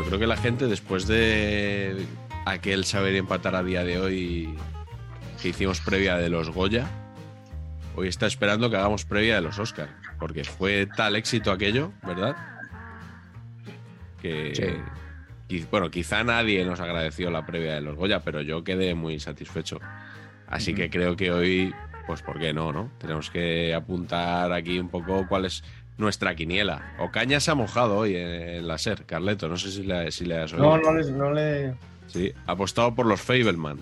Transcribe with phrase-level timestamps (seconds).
[0.00, 2.06] yo creo que la gente, después de
[2.46, 4.54] aquel saber empatar a día de hoy
[5.42, 6.86] que hicimos previa de los Goya,
[7.96, 9.90] hoy está esperando que hagamos previa de los Oscar.
[10.18, 12.34] Porque fue tal éxito aquello, ¿verdad?
[14.22, 14.80] Que.
[15.70, 19.80] Bueno, quizá nadie nos agradeció la previa de los Goya, pero yo quedé muy satisfecho.
[20.46, 21.74] Así que creo que hoy,
[22.06, 22.90] pues, ¿por qué no, no?
[22.98, 25.62] Tenemos que apuntar aquí un poco cuál es
[26.00, 26.94] nuestra quiniela.
[26.98, 29.48] Ocaña se ha mojado hoy en la SER, Carleto.
[29.48, 30.76] No sé si le, si le has oído.
[30.78, 31.74] No, no, le.
[32.08, 33.78] Sí, ha apostado por los Fableman.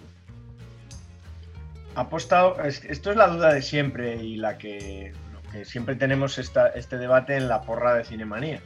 [1.95, 2.63] Ha apostado.
[2.63, 6.69] es- Esto es la duda de siempre y la que, lo que siempre tenemos esta,
[6.69, 8.61] este debate en la porra de Cinemanía.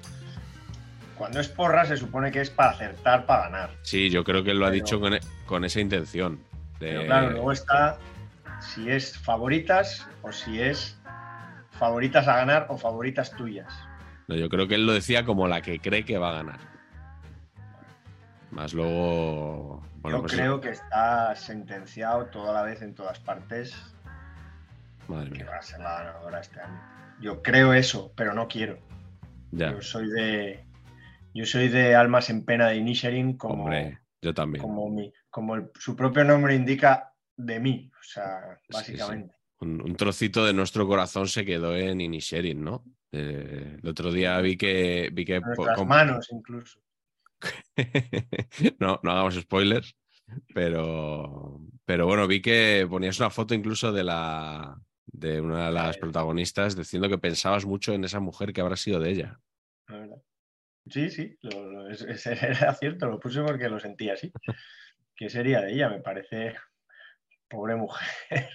[1.17, 3.71] Cuando es porra se supone que es para acertar, para ganar.
[3.83, 6.41] Sí, yo creo que él lo ha dicho con, e- con esa intención.
[6.81, 7.99] de- Pero claro, luego está
[8.61, 10.97] si es favoritas o si es
[11.73, 13.73] favoritas a ganar o favoritas tuyas.
[14.29, 16.59] No, yo creo que él lo decía como la que cree que va a ganar.
[18.51, 19.83] Más luego.
[19.97, 23.75] Bueno, Yo pues creo que está sentenciado toda la vez en todas partes
[25.09, 25.47] Madre que mía.
[25.51, 26.81] va a ser la ganadora este año.
[27.21, 28.79] Yo creo eso, pero no quiero.
[29.53, 30.65] Ya, Yo soy de.
[31.35, 34.63] Yo soy de almas en pena de Inisherin como, hombre, yo también.
[34.63, 37.91] como, mi, como el- su propio nombre indica de mí.
[37.99, 39.25] O sea, Sí, sí.
[39.63, 42.85] Un, un trocito de nuestro corazón se quedó en Inisherin, ¿no?
[43.13, 45.09] Eh, el otro día vi que.
[45.13, 46.81] Vi que com- manos incluso.
[48.79, 49.97] no, no hagamos spoilers,
[50.55, 55.99] pero, pero bueno, vi que ponías una foto incluso de la de una de las
[55.99, 59.41] protagonistas diciendo que pensabas mucho en esa mujer que habrá sido de ella.
[59.89, 60.23] la verdad.
[60.89, 64.33] Sí, sí, lo- lo- era cierto, lo puse porque lo sentía así.
[65.15, 65.89] ¿Qué sería de ella?
[65.89, 66.55] Me parece.
[67.49, 68.49] Pobre mujer.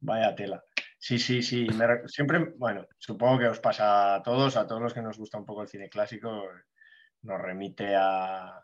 [0.00, 0.62] Vaya tela.
[0.98, 1.66] Sí, sí, sí.
[1.76, 5.18] me re- siempre, bueno, supongo que os pasa a todos, a todos los que nos
[5.18, 6.44] gusta un poco el cine clásico,
[7.22, 8.62] nos remite a.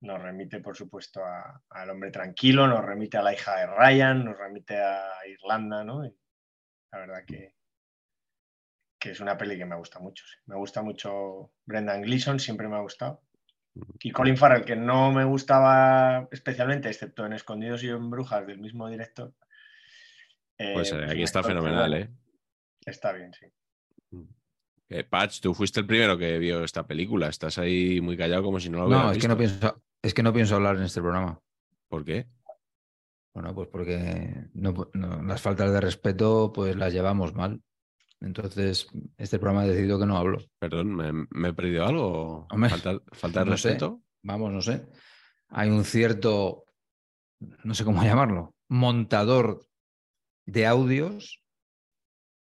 [0.00, 4.24] Nos remite, por supuesto, a- al hombre tranquilo, nos remite a la hija de Ryan,
[4.24, 6.04] nos remite a Irlanda, ¿no?
[6.04, 6.12] Y
[6.90, 7.54] la verdad que,
[8.98, 10.24] que es una peli que me gusta mucho.
[10.26, 10.36] sí.
[10.46, 13.22] Me gusta mucho Brendan Gleeson, siempre me ha gustado.
[14.00, 18.58] Y Colin Farrell, que no me gustaba especialmente, excepto en Escondidos y en Brujas del
[18.58, 19.32] mismo director.
[20.62, 21.94] Eh, Pues eh, pues aquí está fenomenal.
[21.94, 22.10] ¿eh?
[22.84, 23.46] Está bien, sí.
[24.88, 27.28] Eh, Patch, tú fuiste el primero que vio esta película.
[27.28, 30.12] Estás ahí muy callado como si no lo hubieras No, es que no, pienso, es
[30.14, 31.40] que no pienso hablar en este programa.
[31.88, 32.26] ¿Por qué?
[33.34, 37.62] Bueno, pues porque no- no- las faltas de respeto pues las llevamos mal.
[38.20, 38.86] Entonces,
[39.16, 40.38] este programa ha decidido que no hablo.
[40.58, 42.46] Perdón, ¿me, me he perdido algo?
[42.50, 43.68] Hombre, ¿Falta, falta de no sé.
[43.70, 44.02] respeto?
[44.22, 44.86] Vamos, no sé.
[45.48, 46.66] Hay un cierto,
[47.64, 49.66] no sé cómo llamarlo, montador
[50.46, 51.42] de audios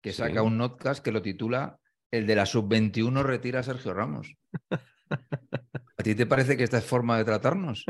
[0.02, 0.18] que Sí.
[0.18, 1.80] saca un notcast que lo titula
[2.12, 4.36] El de la sub-21 retira a Sergio Ramos.
[5.10, 7.86] ¿A ti te parece que esta es forma de tratarnos?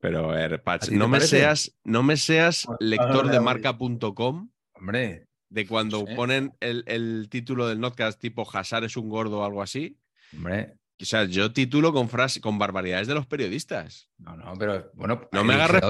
[0.00, 3.10] Pero, a ver, Patch, ¿A ti te no me, seas, no me seas Pues, lector
[3.16, 3.44] ahora de voy.
[3.44, 9.40] marca.com Hombre, de cuando ponen el, el título del podcast tipo Hazard es un gordo
[9.40, 9.98] o algo así.
[10.34, 14.08] hombre, O sea, yo titulo con frases, con barbaridades de los periodistas.
[14.18, 15.82] no, no, pero bueno, No me hagas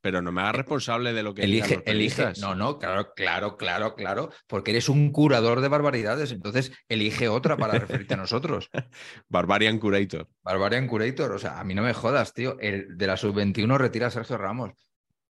[0.00, 2.32] pero no me hagas responsable de lo que Elige, los elige.
[2.40, 4.30] No, no, claro, claro, claro, claro.
[4.46, 6.32] Porque eres un curador de barbaridades.
[6.32, 8.68] Entonces, elige otra para referirte a nosotros.
[9.28, 10.28] Barbarian Curator.
[10.42, 11.32] Barbarian Curator.
[11.32, 12.56] O sea, a mí no me jodas, tío.
[12.60, 14.72] El de la sub-21 retira a Sergio Ramos.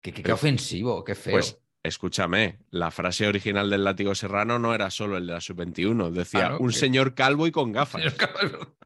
[0.02, 1.32] Qué, qué- qué ofensivo, qué feo.
[1.34, 6.10] Pues escúchame, la frase original del látigo serrano no era solo el de la sub-21,
[6.10, 8.02] decía un señor calvo y con gafas.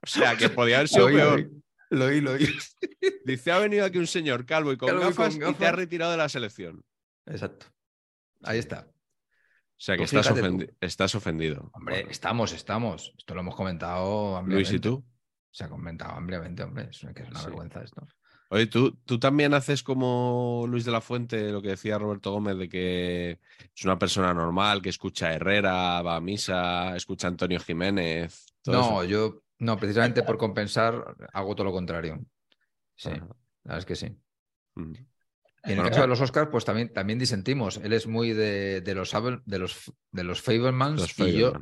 [0.02, 1.50] O sea, que podía haber sido peor.
[1.90, 2.48] Lo oí, lo oí.
[3.26, 5.44] Dice, ha venido aquí un señor calvo y con, Calvo y con gafas, y te
[5.44, 5.74] ha gafas.
[5.74, 6.82] retirado de la selección.
[7.26, 7.66] Exacto.
[8.42, 8.86] Ahí está.
[8.88, 10.12] O sea que Pues
[10.80, 11.18] estás, tú.
[11.18, 11.70] ofendido.
[11.74, 13.12] Hombre, Bueno, estamos, estamos.
[13.18, 14.88] Esto lo hemos comentado Luis, ¿y ampliamente.
[14.88, 15.04] tú?
[15.50, 16.88] Se ha comentado ampliamente, hombre.
[16.90, 17.46] Es una, que es una Sí.
[17.46, 18.06] vergüenza esto.
[18.52, 22.58] Oye, ¿tú, tú también haces como Luis de la Fuente, lo que decía Roberto Gómez,
[22.58, 23.38] de que
[23.74, 28.44] es una persona normal, que escucha a Herrera, va a misa, escucha a Antonio Jiménez.
[28.60, 29.04] todo No, eso?
[29.04, 32.20] yo, no, precisamente por compensar, hago todo lo contrario.
[32.94, 33.20] Sí, Ajá.
[33.20, 33.26] la
[33.64, 34.14] verdad es que sí.
[34.74, 34.92] Mm.
[35.64, 37.78] Y en el caso de los Oscars, pues también, también disentimos.
[37.78, 39.12] Él es muy de, de los
[39.46, 41.54] de los de los Fablemans Los y yo,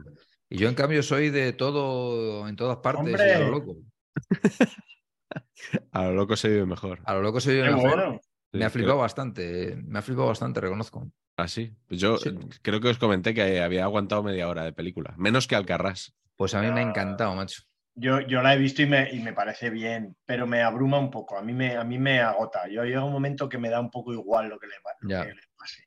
[0.49, 3.35] y yo en cambio soy de todo en todas partes y ¡Hombre!
[3.35, 3.77] a lo loco.
[5.93, 7.01] A lo loco se vive mejor.
[7.05, 7.83] A lo loco yo Qué mejor.
[7.83, 8.21] bueno.
[8.53, 11.11] Me ha flipado creo- bastante, me ha flipado bastante, reconozco.
[11.37, 11.73] ¿Ah, sí?
[11.89, 12.31] Yo Sí.
[12.63, 15.15] creo que os comenté que había aguantado media hora de película.
[15.17, 16.15] Menos que Alcarrás.
[16.37, 16.89] Pues a mí me ha Ah.
[16.89, 17.63] encantado, macho.
[17.95, 21.11] Yo, yo la he visto y me, y me parece bien, pero me abruma un
[21.11, 21.37] poco.
[21.39, 22.67] A mí me, a mí me agota.
[22.69, 25.27] Yo llega un momento que me da un poco igual lo que le, lo Ya.
[25.27, 25.85] que le pase.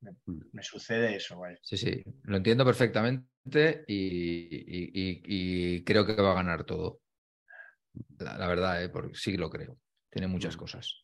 [0.00, 0.40] Me, Mm.
[0.52, 1.56] me sucede eso, vaya.
[1.62, 5.22] Sí, sí, lo entiendo perfectamente y, y- y-
[5.76, 7.00] y creo que va a ganar todo.
[8.18, 8.88] La, la verdad, ¿eh?
[8.88, 9.78] porque sí lo creo.
[10.10, 10.58] Tiene muchas Mm.
[10.58, 11.02] cosas.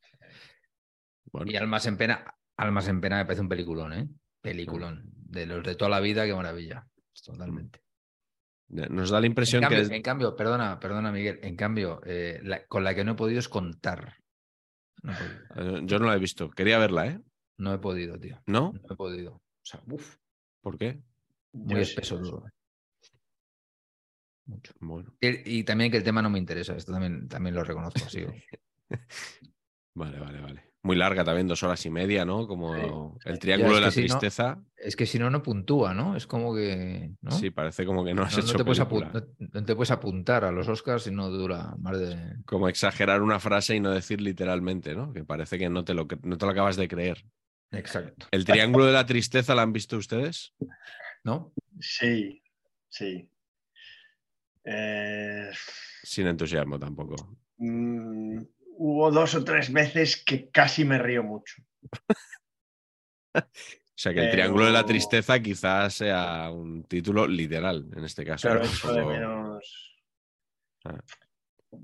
[1.33, 2.25] Bueno, Y Almas en Pena,
[2.57, 4.09] Almas en Pena me parece un peliculón, ¿eh?
[4.41, 5.05] Peliculón.
[5.15, 6.87] De los de toda la vida, qué maravilla.
[7.25, 7.81] Totalmente.
[8.69, 9.97] nos da la En impresión cambio, que.
[9.97, 11.41] en cambio, perdona, perdona, Miguel.
[11.43, 14.17] En cambio, eh, la- con la que no he podido es contar.
[15.03, 16.51] No podido, eh, Yo no la he visto.
[16.51, 17.21] Quería verla, ¿eh?
[17.59, 18.41] no he podido, tío.
[18.47, 18.73] ¿No?
[18.73, 19.33] No he podido.
[19.35, 20.17] O sea, uf,
[20.63, 21.03] ¿Por qué?
[21.53, 22.45] muy Yo espeso todo.
[24.51, 24.73] Mucho.
[24.81, 28.05] Bueno, Y, y también que el tema no me interesa, esto también, también lo reconozco
[28.05, 28.25] así.
[29.95, 30.71] vale, vale, vale.
[30.83, 32.47] Muy larga también, dos horas y media, ¿no?
[32.49, 33.41] Como Sí, el sí.
[33.41, 34.63] triángulo de la no- tristeza.
[34.77, 36.17] Es que si no, no puntúa, ¿no?
[36.17, 37.11] Es como que.
[37.21, 37.31] ¿no?
[37.33, 38.79] Sí, parece como que no has No, no hecho te puedes
[39.53, 42.37] no te puedes apuntar a los Oscars si no dura más de.
[42.47, 45.13] Como exagerar una frase y no decir literalmente, ¿no?
[45.13, 47.27] Que parece que no te lo, no te lo acabas de creer.
[47.73, 48.27] Exacto.
[48.31, 50.55] ¿El triángulo de la tristeza la han visto ustedes?
[51.25, 51.53] ¿No?
[51.79, 52.43] Sí,
[52.89, 53.29] sí.
[54.65, 55.51] Eh,
[56.03, 57.37] Sin entusiasmo tampoco.
[57.59, 58.39] mm,
[58.77, 61.63] hubo dos o tres veces que casi me río mucho.
[63.35, 68.05] O sea que el Pero- triángulo de la tristeza quizás sea un título literal en
[68.05, 68.49] este caso.
[68.53, 68.63] ¿no?
[68.63, 69.95] echo de menos.
[70.87, 70.99] Ah.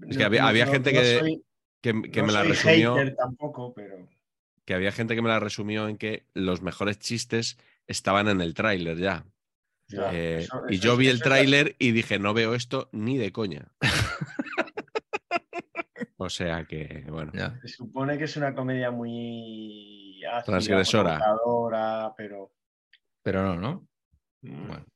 [0.08, 1.44] Es que había- había gente que- soy-
[1.82, 2.94] que, me la soy resumió.
[2.96, 4.08] hater tampoco, pero.
[4.64, 8.54] que había gente que me la resumió en que los mejores chistes estaban en el
[8.54, 9.26] tráiler ya.
[9.88, 13.32] Ya, Eh, eso- y yo vi el tráiler y dije, no veo esto ni de
[13.32, 13.68] coña.
[16.16, 17.58] o sea que, bueno, Ya.
[17.62, 21.20] Se supone que es una comedia muy ácida, Transgresora.
[22.16, 22.52] pero
[23.22, 23.88] Pero no, ¿no?
[24.42, 24.86] mm, Bueno.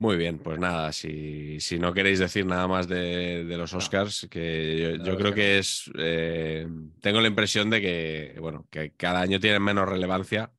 [0.00, 4.26] muy bien, pues nada, si, si no queréis decir nada más de, de los Oscars,
[4.30, 6.66] que yo, creo que es, eh,
[7.00, 10.52] tengo la impresión de que, bueno, que cada año tienen menos relevancia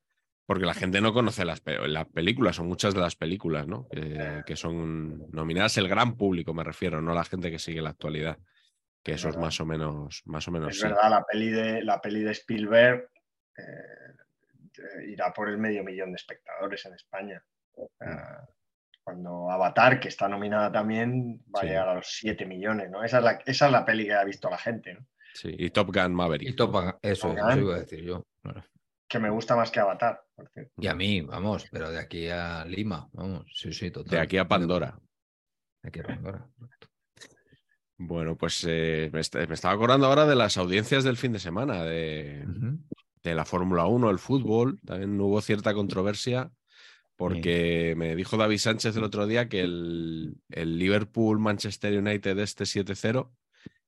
[0.49, 3.87] porque la gente no conoce las, pe- las películas, o muchas de las películas, ¿no?
[3.87, 7.91] Que, que son nominadas el gran público, me refiero, no la gente que sigue la
[7.91, 8.39] actualidad.
[9.03, 10.87] Que Es eso es más o menos, más o menos es sí.
[10.87, 13.09] verdad, la peli de, la peli de Spielberg
[13.57, 17.43] eh, irá por el medio millón de espectadores en España.
[18.01, 18.45] Ah,
[19.03, 21.67] cuando Avatar, que está nominada también, va Sí.
[21.67, 23.03] a llegar a los 7 millones, ¿no?
[23.03, 25.05] Esa es, la, esa es la peli que ha visto la gente, ¿no?
[25.33, 26.49] Sí, y Top Gun Maverick.
[26.49, 27.59] Y Top Gun, eso, Top eso Gun.
[27.59, 28.25] iba a decir yo.
[29.07, 30.71] Que me gusta más que Avatar, por cierto.
[30.77, 34.11] Y a mí, vamos, pero de aquí a Lima, vamos, sí, sí, total.
[34.11, 34.99] De aquí a Pandora.
[35.83, 36.49] De aquí a Pandora.
[37.97, 41.39] Bueno, pues eh, me, est- me estaba acordando ahora de las audiencias del fin de
[41.39, 42.45] semana, de,
[43.23, 44.79] la Fórmula 1, el fútbol.
[44.85, 46.51] También hubo cierta controversia
[47.17, 53.29] porque me dijo David Sánchez el otro día que el, el Liverpool-Manchester United este 7-0,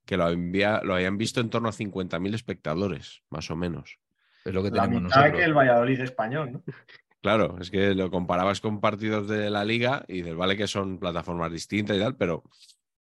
[0.06, 3.98] que lo, envía- lo habían visto en torno a 50.000 espectadores, más o menos.
[4.44, 5.40] Es lo que La tenemos mitad nosotros.
[5.40, 6.64] que el Valladolid español, ¿no?
[7.22, 10.98] Claro, es que lo comparabas con partidos de la liga y dices, vale que son
[10.98, 12.44] plataformas distintas y tal, pero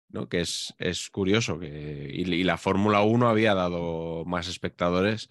[0.09, 0.27] ¿no?
[0.27, 5.29] que es, es curioso que y, y la Fórmula 1 había dado más espectadores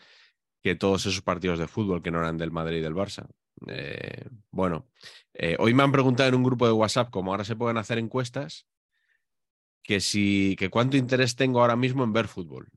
[0.63, 3.27] que todos esos partidos de fútbol que no eran del Madrid y del Barça.
[3.67, 4.89] Eh, bueno,
[5.35, 7.99] eh, hoy me han preguntado en un grupo de WhatsApp, como ahora se pueden hacer
[7.99, 8.67] encuestas,
[9.83, 12.69] que si que cuánto interés tengo ahora mismo en ver fútbol.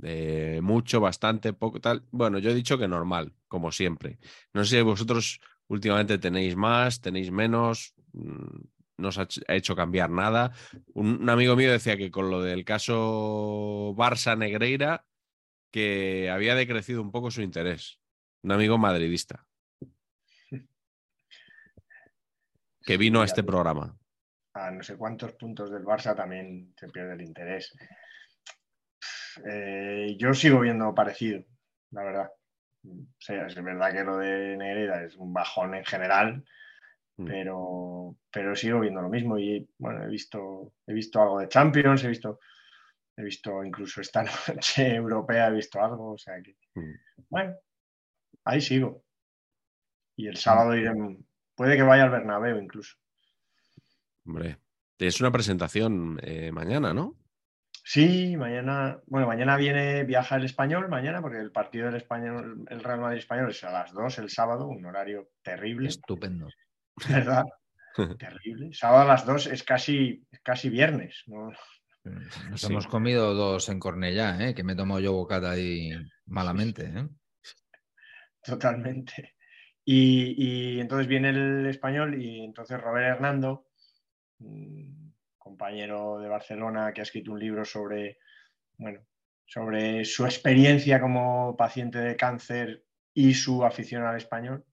[0.00, 2.02] De mucho, bastante, poco, tal.
[2.10, 4.18] Bueno, yo he dicho que normal, como siempre.
[4.54, 8.60] No sé si vosotros últimamente tenéis más, tenéis menos, mm,
[8.96, 10.52] no os ha ch- ha hecho cambiar nada.
[10.94, 15.04] Un, un amigo mío decía que con lo del caso Barça Negreira,
[15.70, 17.98] que había decrecido un poco su interés.
[18.42, 19.46] Un amigo madridista.
[22.86, 23.96] Que vino a este programa.
[24.54, 27.72] a no sé cuántos puntos del Barça también se pierde el interés.
[29.50, 31.44] Eh, yo sigo viendo parecido,
[31.90, 32.30] la verdad.
[32.84, 36.44] O sea, es verdad que lo de Negreda es un bajón en general,
[37.16, 37.26] Mm.
[37.26, 39.38] pero, pero sigo viendo lo mismo.
[39.38, 42.40] Y bueno, he visto, he visto algo de Champions, he visto,
[43.16, 46.12] he visto incluso esta noche europea, he visto algo.
[46.12, 46.94] O sea que, Mm.
[47.28, 47.56] bueno,
[48.44, 49.04] ahí sigo.
[50.16, 50.92] Y el sábado iré,
[51.54, 52.96] puede que vaya al Bernabéu incluso.
[54.24, 54.56] Hombre,
[54.98, 57.16] es una presentación eh, mañana, ¿no?
[57.92, 62.84] Sí, mañana, bueno, mañana viene, viaja el español, mañana, porque el partido del español, el
[62.84, 66.46] Real Madrid español es a las 2 el sábado, un horario terrible, Estupendo.
[67.08, 67.42] ¿verdad?
[68.16, 68.72] terrible.
[68.72, 71.50] Sábado a las 2 es casi, es casi viernes, ¿no?
[72.04, 72.68] Nos Sí.
[72.68, 74.54] hemos comido dos en Cornellá, ¿eh?
[74.54, 75.90] que me he tomado yo bocata ahí
[76.26, 76.84] malamente.
[76.84, 77.08] ¿eh?
[78.40, 79.34] Totalmente.
[79.84, 83.66] Y, y entonces viene el español y entonces Robert Hernando,
[84.38, 84.99] un
[85.40, 88.18] compañero de Barcelona que ha escrito un libro sobre,
[88.76, 89.00] bueno,
[89.44, 94.64] sobre su experiencia como paciente de cáncer y su afición al español,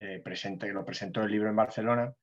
[0.00, 2.14] eh, presente, lo presentó el libro en Barcelona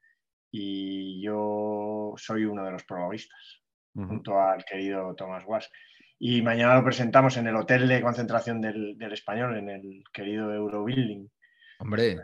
[0.49, 3.61] y yo soy uno de los protagonistas
[3.93, 4.07] Ujú.
[4.07, 5.69] junto al querido Tomás Guas.
[6.17, 10.53] Y mañana lo presentamos en el hotel de concentración del, del español, en el querido
[10.53, 11.29] Eurobuilding.
[11.79, 12.17] Hombre,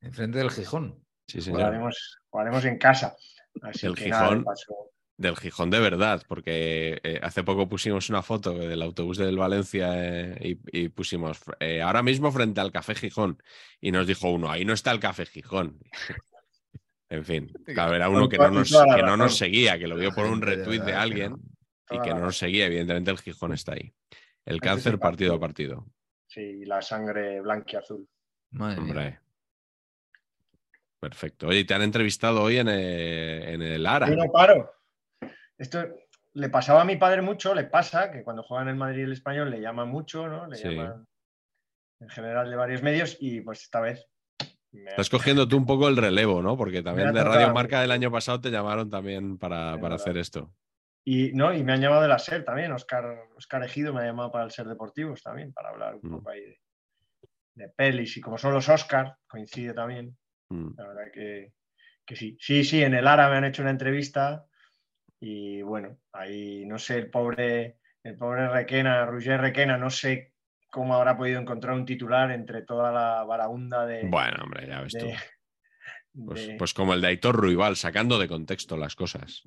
[0.00, 1.04] enfrente del Gijón.
[1.26, 1.60] Sí, señor.
[1.60, 3.16] jugaremos, jugaremos en casa.
[3.62, 4.38] Así El que nada, Gijón.
[4.38, 9.18] de paso- Del Gijón de verdad, porque eh, hace poco pusimos una foto del autobús
[9.18, 13.42] del Valencia eh, y, y pusimos eh, ahora mismo frente al Café Gijón.
[13.80, 15.78] Y nos dijo uno, ahí no está el Café Gijón.
[17.10, 20.10] en fin, claro, era uno que no, nos, que no nos seguía, que lo vio
[20.12, 21.34] por un retweet de alguien
[21.90, 22.66] y que no nos seguía.
[22.66, 23.92] Evidentemente el Gijón está ahí.
[24.46, 25.86] El cáncer partido a partido.
[26.26, 28.08] Sí, la sangre blanquiazul.
[28.52, 29.22] Madre mía.
[31.00, 31.48] Perfecto.
[31.48, 34.08] Oye, ¿y te han entrevistado hoy en el, en el ARA.
[34.08, 34.70] Yo no paro.
[35.56, 35.86] Esto
[36.34, 39.12] le pasaba a mi padre mucho, le pasa que cuando juegan el Madrid y el
[39.12, 40.46] español le llaman mucho, ¿no?
[40.46, 40.68] Le Sí.
[40.68, 41.06] llaman
[42.00, 44.06] en general de varios medios y pues esta vez
[44.72, 46.56] me Estás cogiendo tú un poco el relevo, ¿no?
[46.56, 47.24] Porque también de.
[47.24, 50.54] Radio Marca del año pasado te llamaron también para, para hacer esto.
[51.04, 53.04] Y, no, y me han llamado de la SER también, Oscar,
[53.34, 56.16] Oscar Ejido me ha llamado para el SER Deportivos también, para hablar un Mm.
[56.18, 56.60] poco ahí de,
[57.54, 58.16] de pelis.
[58.16, 60.16] Y como son los Oscar, coincide también.
[60.50, 60.70] Mm.
[60.76, 61.52] La verdad que,
[62.04, 62.36] que sí.
[62.40, 64.46] Sí, sí, en el ARA me han hecho una entrevista
[65.20, 70.34] y bueno, ahí no sé, el pobre, el pobre Requena, Roger Requena, no sé
[70.70, 74.08] cómo habrá podido encontrar un titular entre toda la varaunda de...
[74.08, 75.06] Bueno, hombre, ya ves tú.
[75.06, 75.16] de-
[76.26, 79.44] Pues, de- pues como el de Aitor Ruibal, sacando de contexto las cosas.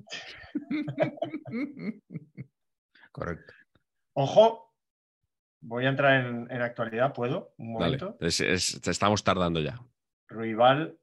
[3.12, 3.52] Correcto.
[4.14, 4.74] Ojo,
[5.60, 7.52] voy a entrar en, en actualidad, ¿puedo?
[7.58, 8.16] Un Dale, momento.
[8.20, 9.78] es- es- te estamos tardando ya.
[10.34, 10.98] Ruibal,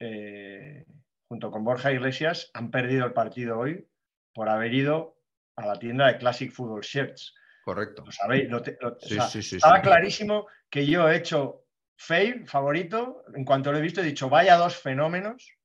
[0.00, 0.84] eh,
[1.28, 3.86] junto con Borja Iglesias, han perdido el partido hoy
[4.32, 5.18] por haber ido
[5.56, 7.34] a la tienda de Classic Football Shirts.
[7.64, 8.04] Correcto.
[8.06, 8.48] ¿Lo sabéis?
[8.48, 11.64] Lo te- lo- o Sí, sea, sí, sí, estaba clarísimo que yo he hecho
[12.00, 15.56] Fave, favorito, en cuanto lo he visto he dicho, vaya dos fenómenos,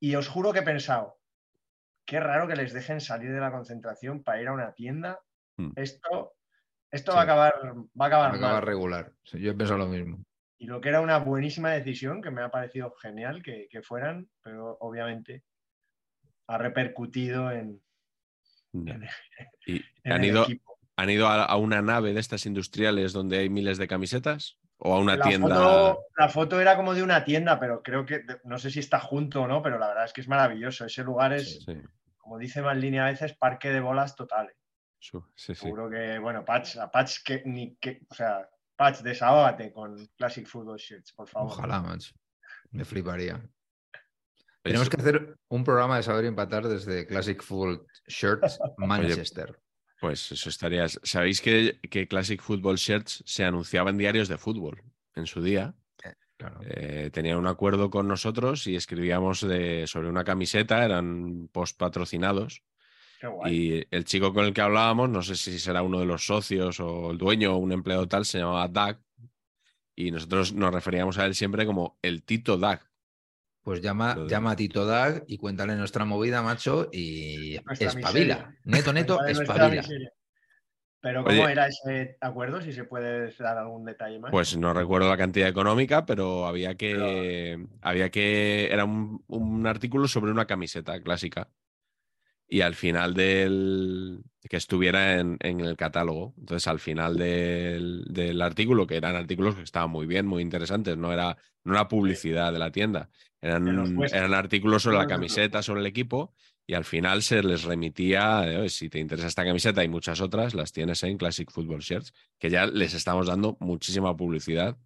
[0.00, 1.20] y os juro que he pensado,
[2.06, 5.20] qué raro que les dejen salir de la concentración para ir a una tienda.
[5.58, 5.72] Mm.
[5.76, 6.32] Esto,
[6.90, 7.54] esto va a acabar,
[8.00, 8.62] va a acabar Acaba mal.
[8.62, 9.12] regular.
[9.22, 10.24] Sí, Yo he pensado lo mismo.
[10.62, 14.28] Y lo que era una buenísima decisión, que me ha parecido genial que, que fueran,
[14.44, 15.42] pero obviamente
[16.46, 17.82] ha repercutido en,
[18.72, 19.02] en-
[19.66, 20.78] ¿Y en han el ido, equipo.
[20.94, 24.56] han ido a, a una nave de estas industriales donde hay miles de camisetas?
[24.78, 25.48] ¿O a una la, tienda?
[25.48, 29.00] foto, la foto era como de una tienda, pero creo que, no sé si está
[29.00, 30.84] junto o no, pero la verdad es que es maravilloso.
[30.84, 31.74] Ese lugar es, Sí,
[32.18, 34.54] como dice Maldini a veces, parque de bolas total.
[35.00, 35.62] sí, sí, sí.
[35.64, 38.48] Seguro que, bueno, Patch, a Patch que ni que, o sea,
[38.82, 41.52] Patch, desahógate con Classic Football Shirts, por favor.
[41.52, 42.12] Ojalá, macho.
[42.72, 43.36] Me fliparía.
[43.36, 43.50] Oye,
[44.62, 49.56] Tenemos que hacer un programa de saber empatar desde Classic Football Shirts Manchester.
[50.00, 50.88] Pues eso estaría.
[50.88, 54.82] ¿Sabéis que, que Classic Football Shirts se anunciaba en diarios de fútbol
[55.14, 55.76] en su día?
[56.36, 56.58] Claro.
[56.64, 62.64] Eh, tenían un acuerdo con nosotros y escribíamos de, sobre una camiseta, eran post patrocinados.
[63.22, 63.54] Qué guay.
[63.78, 66.80] Y el chico con el que hablábamos, no sé si será uno de los socios
[66.80, 68.96] o el dueño o un empleado tal, se llamaba Doug.
[69.94, 72.80] Y nosotros nos referíamos a él siempre como el Tito Doug.
[73.62, 78.34] Pues llama, de- llama a Tito Dag y cuéntale nuestra movida, macho, y Nuestra espabila.
[78.38, 78.58] miseria.
[78.64, 79.84] Neto, neto, espabila.
[81.00, 81.52] Pero ¿cómo Oye.
[81.52, 82.60] era ese acuerdo?
[82.60, 84.32] Si se puede dar algún detalle más.
[84.32, 87.64] Pues no recuerdo la cantidad económica, pero había que.
[87.82, 88.66] Había que.
[88.72, 91.48] Era un, un artículo sobre una camiseta clásica.
[92.52, 96.34] Y al final del, que estuviera en, en el catálogo.
[96.36, 100.98] Entonces, al final del, del artículo, que eran artículos que estaban muy bien, muy interesantes,
[100.98, 103.08] no era, no era publicidad de la tienda,
[103.40, 106.34] eran, eran artículos sobre la camiseta, sobre el equipo,
[106.66, 110.20] y al final se les remitía, de, "Oye, si te interesa esta camiseta y muchas
[110.20, 114.76] otras, las tienes en Classic Football Shirts, que ya les estamos dando muchísima publicidad.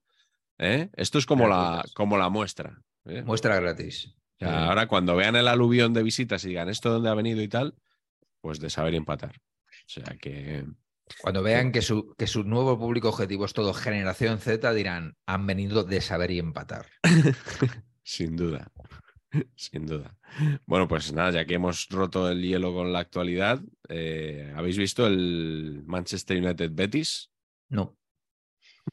[0.59, 0.89] ¿eh?
[0.95, 2.81] Esto es como la, como la muestra.
[3.07, 3.23] ¿eh?
[3.25, 4.16] Muestra gratis.
[4.37, 4.55] O sea, Sí.
[4.69, 7.75] ahora cuando vean el aluvión de visitas y digan esto dónde ha venido y tal,
[8.41, 9.37] pues de saber empatar.
[9.37, 10.65] O sea que
[11.23, 15.47] Cuando vean que su, que su nuevo público objetivo es todo generación Z, dirán, han
[15.47, 16.87] venido de saber y empatar.
[18.03, 18.71] sin duda,
[19.55, 20.17] sin duda.
[20.67, 25.07] Bueno, pues nada, ya que hemos roto el hielo con la actualidad, eh, ¿habéis visto
[25.07, 27.31] el Manchester United Betis?
[27.69, 27.97] No.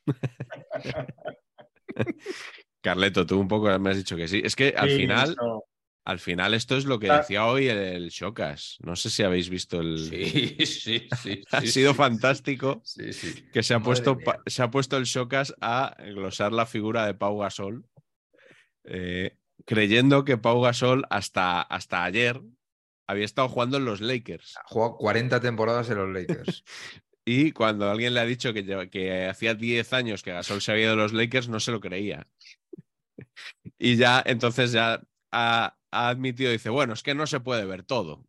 [2.83, 4.41] Carleto, tú un poco me has dicho que sí.
[4.43, 5.63] Es que al Sí, final, esto-
[6.05, 8.77] al final esto es lo que decía hoy el, el Shocas.
[8.81, 9.97] No sé si habéis visto el...
[10.09, 11.43] Sí, sí, sí.
[11.51, 11.97] ha sí, sido sí.
[11.97, 12.81] fantástico.
[12.83, 13.45] Sí, sí.
[13.53, 17.39] que se ha, puesto, se ha puesto el Shocas a glosar la figura de Pau
[17.39, 17.85] Gasol,
[18.83, 22.41] eh, creyendo que Pau Gasol hasta, hasta ayer
[23.07, 24.57] había estado jugando en los Lakers.
[24.57, 26.63] Ha jugado 40 temporadas en los Lakers.
[27.25, 30.73] Y cuando alguien le ha dicho que, lleva- que hacía 10 años que Gasol se
[30.73, 32.27] había ido de los Lakers, no se lo creía.
[33.77, 37.83] Y ya, entonces ya ha, ha admitido, dice, bueno, es que no se puede ver
[37.83, 38.25] todo.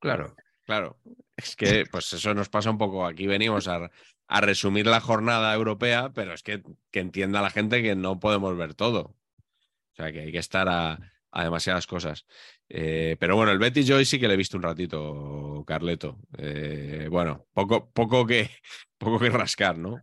[0.00, 0.34] Claro.
[0.66, 0.98] Claro,
[1.36, 3.06] es que pues eso nos pasa un poco.
[3.06, 3.88] Aquí venimos a,
[4.26, 6.60] a resumir la jornada europea, pero es que,
[6.90, 9.00] que entienda la gente que no podemos ver todo.
[9.00, 10.98] O sea, que hay que estar a,
[11.30, 12.26] a demasiadas cosas.
[12.68, 16.18] Eh, pero bueno, el Betis hoy sí que le he visto un ratito, Carleto.
[16.36, 18.50] Eh, bueno, poco, poco, que,
[18.98, 20.02] poco que rascar, ¿no?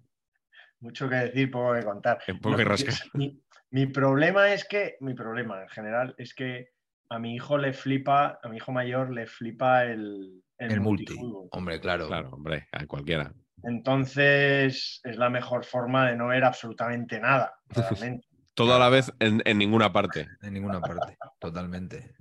[0.80, 2.20] Mucho que decir, poco que contar.
[2.26, 2.96] Eh, poco que rascar.
[3.16, 3.43] Mi,
[3.74, 6.70] mi problema es que, mi problema en general es que
[7.10, 11.18] a mi hijo le flipa, a mi hijo mayor le flipa el, El multi.
[11.50, 12.08] Hombre, claro.
[12.08, 13.34] Claro, hombre, a cualquiera.
[13.64, 18.28] Entonces es la mejor forma de no ver absolutamente nada, realmente.
[18.54, 20.28] Todo a la vez en, en ninguna parte.
[20.44, 21.18] En ninguna parte.
[21.40, 22.14] Totalmente.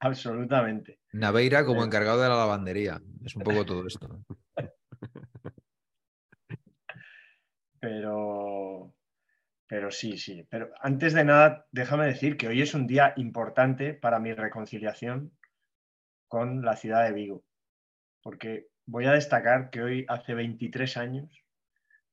[0.00, 1.00] absolutamente.
[1.12, 1.86] Naveira como Sí.
[1.86, 3.00] encargado de la lavandería.
[3.24, 4.20] Es un poco todo esto.
[7.80, 8.95] Pero,
[9.66, 10.46] pero sí, sí.
[10.48, 15.32] Pero antes de nada, déjame decir que hoy es un día importante para mi reconciliación
[16.28, 17.44] con la ciudad de Vigo.
[18.22, 21.44] Porque voy a destacar que hoy hace 23 años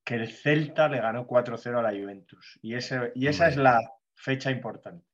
[0.04, 2.60] que el Celta le ganó 4-0 a la Juventus.
[2.62, 3.80] Y, ese, y esa es la
[4.16, 5.06] fecha importante.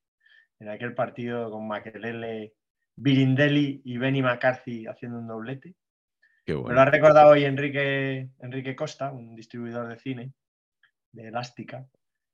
[0.60, 2.54] En aquel partido con Makelele,
[2.96, 5.76] Birindelli y Benny McCarthy haciendo un doblete.
[6.46, 6.82] Qué Me lo bueno.
[6.82, 10.34] ha recordado hoy Enrique, Enrique Costa, un distribuidor de cine
[11.12, 11.88] de Elástica.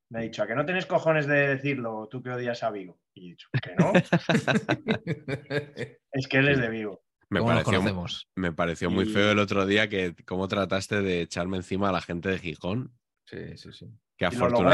[0.10, 3.00] Me ha dicho, ¿a que no tenés cojones de decirlo tú que odias a Vigo?
[3.14, 3.92] Y he dicho, que no,
[6.12, 7.04] es que él es de Vigo.
[7.30, 11.02] Me ¿Cómo nos pareció, me pareció muy Y- feo el otro día que cómo trataste
[11.02, 12.96] de echarme encima a la gente de Gijón.
[13.26, 13.88] Sí, sí, sí.
[14.16, 14.70] Que lo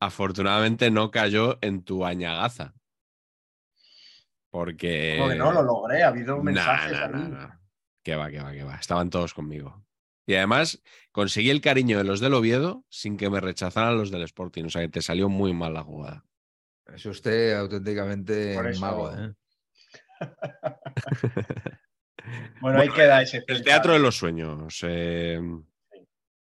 [0.00, 2.74] afortunadamente no cayó en tu añagaza.
[4.48, 5.16] Porque.
[5.18, 5.52] ¿Cómo que no?
[5.52, 7.12] Lo logré, ha habido mensajes nah, ahí.
[7.12, 7.50] nah, nah.
[8.02, 8.76] Que va, que va, que va.
[8.76, 9.84] Estaban todos conmigo.
[10.30, 14.22] Y además conseguí el cariño de los del Oviedo sin que me rechazaran los del
[14.22, 14.62] Sporting.
[14.66, 16.24] O sea que te salió muy mal la jugada.
[16.94, 19.34] Es usted auténticamente eso- mago, ¿eh?
[22.60, 24.78] Bueno, ahí queda ese El teatro de los sueños.
[24.86, 25.40] eh,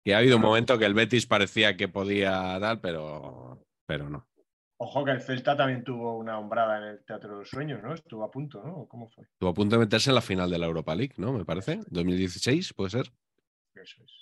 [0.04, 4.26] que ha habido un momento que el Betis parecía que podía dar, pero, pero no.
[4.78, 7.92] Ojo que el Celta también tuvo una hombrada en el Teatro de los Sueños, ¿no?
[7.92, 8.86] Estuvo a punto, ¿no?
[8.88, 9.24] ¿Cómo fue?
[9.24, 11.32] Estuvo a punto de meterse en la final de la Europa League, ¿no?
[11.32, 11.80] Me parece.
[11.88, 13.12] 2016, puede ser.
[13.82, 14.12] Eso es.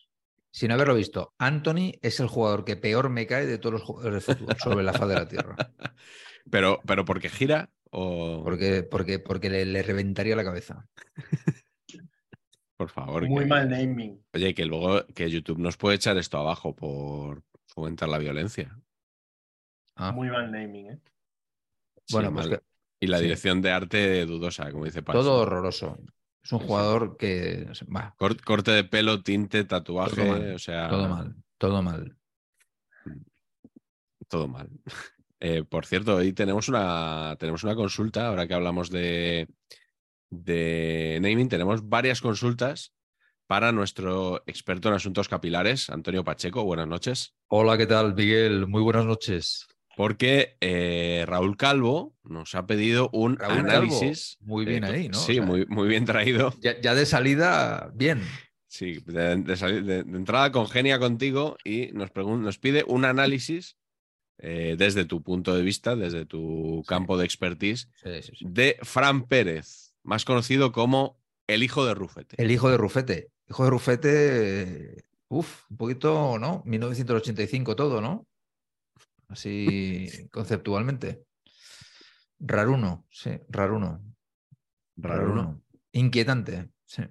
[0.51, 4.25] Sin haberlo visto, Anthony es el jugador que peor me cae de todos los jugadores
[4.27, 5.57] de fútbol sobre la faz de la tierra.
[6.51, 8.43] Pero, pero porque gira o.
[8.45, 10.87] Porque, porque, porque le, le reventaría la cabeza.
[12.77, 13.27] Por favor.
[13.27, 14.23] Muy que- mal naming.
[14.35, 18.79] Oye, que luego que YouTube nos puede echar esto abajo por fomentar la violencia.
[19.97, 20.99] Ah, Muy mal naming, ¿eh?
[22.05, 22.59] Sí, bueno, pues mal.
[22.59, 22.65] que-
[23.01, 23.25] Y la sí.
[23.25, 25.17] dirección de arte dudosa, como dice Pax.
[25.19, 25.99] todo horroroso.
[26.45, 27.67] Es un jugador que.
[28.45, 30.89] Corte de pelo, tinte, tatuaje, Todo mal, o sea.
[30.91, 32.17] todo mal, todo mal.
[34.29, 34.69] Todo mal.
[35.41, 39.47] Eh, por cierto, hoy tenemos una, tenemos una consulta, ahora que hablamos de,
[40.31, 42.95] de naming, tenemos varias consultas
[43.47, 46.65] para nuestro experto en asuntos capilares, Antonio Pacheco.
[46.65, 47.35] Buenas noches.
[47.49, 48.67] Hola, ¿qué tal, Miguel?
[48.67, 49.67] Muy buenas noches.
[49.97, 54.37] Porque eh, Raúl Calvo nos ha pedido un Raúl Calvo, análisis.
[54.41, 55.19] muy bien eh, ahí, ¿no?
[55.19, 56.53] O Sí, sea- muy, muy bien traído.
[56.61, 58.23] Ya, ya de salida, bien.
[58.67, 63.77] Sí, de, de de- de entrada congenia contigo y nos, nos pide un análisis
[64.39, 68.45] eh, desde tu punto de vista, desde tu campo de expertise, Sí, sí, sí.
[68.49, 72.43] de Fran Pérez, más conocido como El hijo de Rufete.
[72.43, 73.29] El hijo de Rufete.
[73.49, 76.63] Hijo de Rufete, uff, un poquito, ¿no?
[76.67, 78.27] 1985 todo, ¿no?
[79.35, 81.25] Así conceptualmente.
[82.39, 84.01] Raruno, sí, raruno.
[84.97, 85.61] Raruno.
[85.91, 87.03] Inquietante, sí.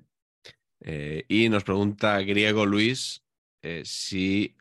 [0.80, 3.26] Eh, y nos pregunta Griego Luis
[3.62, 4.56] eh, si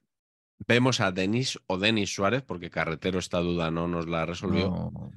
[0.66, 5.12] vemos a Denis o Denis Suárez, porque Carretero esta duda no nos la resolvió, No,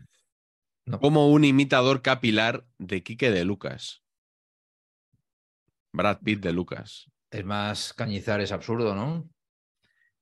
[0.86, 1.00] no.
[1.00, 4.04] como un imitador capilar de Quique de Lucas.
[5.94, 7.10] Brad Pitt de Lucas.
[7.32, 9.28] Es más cañizar, es absurdo, ¿no?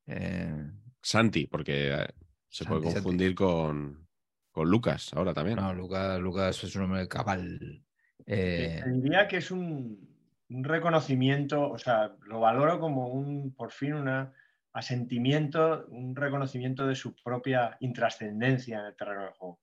[0.07, 0.71] Eh,
[1.03, 2.07] Santi, porque eh,
[2.49, 2.95] se puede Santi.
[2.95, 4.07] confundir con,
[4.51, 5.57] con Lucas ahora también.
[5.57, 7.83] no, Lucas, Lucas es un hombre cabal.
[8.25, 10.09] Eh, Te diría que es un,
[10.49, 14.31] un reconocimiento, o sea, lo valoro como un, por fin, un
[14.71, 19.59] asentimiento, un reconocimiento de su propia intrascendencia en el terreno del juego.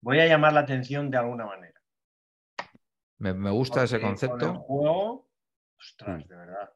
[0.00, 1.80] Voy a llamar la atención de alguna manera.
[3.18, 4.60] me, me gusta ese Porque Con el concepto.
[4.62, 5.30] juego,
[5.78, 6.28] ostras, Mm.
[6.28, 6.70] de verdad.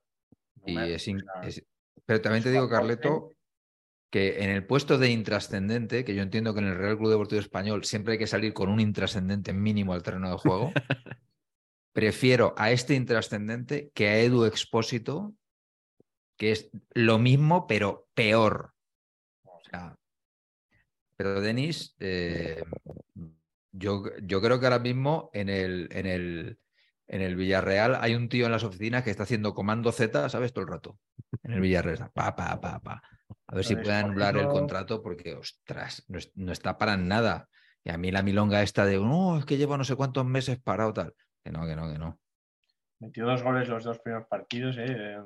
[0.66, 1.64] No Y es
[2.05, 3.33] pero también te digo, Carleto,
[4.11, 7.40] que en el puesto de intrascendente, que yo entiendo que en el Real Club Deportivo
[7.40, 10.73] Español siempre hay que salir con un intrascendente mínimo al terreno de juego,
[11.92, 15.35] prefiero a este intrascendente que a Edu Expósito,
[16.37, 18.75] que es lo mismo, pero peor.
[19.45, 19.97] O sea,
[21.16, 22.62] pero Denis, eh,
[23.73, 26.59] yo, yo creo que ahora mismo en el, en, el,
[27.09, 30.53] en el Villarreal hay un tío en las oficinas que está haciendo comando Z, ¿sabes?
[30.53, 30.99] Todo el rato.
[31.42, 32.11] En el Villarreal.
[32.14, 33.03] Pa, pa, pa, pa.
[33.49, 37.49] A ver si puede anular el contrato porque, ostras, no, es- no está para nada.
[37.85, 40.59] Y a mí la milonga esta de, no, es que lleva no sé cuántos meses
[40.61, 41.14] parado tal.
[41.45, 42.19] Que no, que no, que no.
[42.99, 44.77] Metió dos goles los dos primeros partidos.
[44.79, 45.16] ¿eh?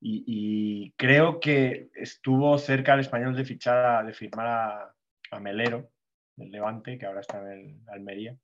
[0.00, 4.94] Y, y creo que estuvo cerca el español de fichar a- de firmar a,
[5.30, 5.90] a Melero,
[6.36, 8.36] del Levante, que ahora está en el Almería.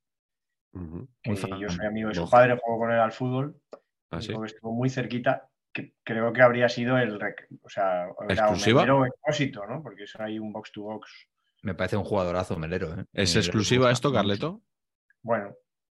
[0.72, 1.58] Fan.
[1.60, 3.56] yo soy amigo de su padre, juego con él al fútbol.
[4.10, 4.32] Ah, y sí.
[4.44, 5.48] estuvo muy cerquita.
[5.74, 7.18] Que creo que habría sido el.
[7.18, 8.80] rec- O sea, era ¿Exclusiva?
[8.82, 9.82] Melero o Expósito, ¿no?
[9.82, 11.28] Porque eso hay un box to box.
[11.62, 12.92] Me parece un jugadorazo, Melero.
[13.00, 13.04] ¿eh?
[13.14, 14.12] ¿Es exclusiva esto.
[14.12, 14.60] Carleto?
[15.22, 15.54] Bueno,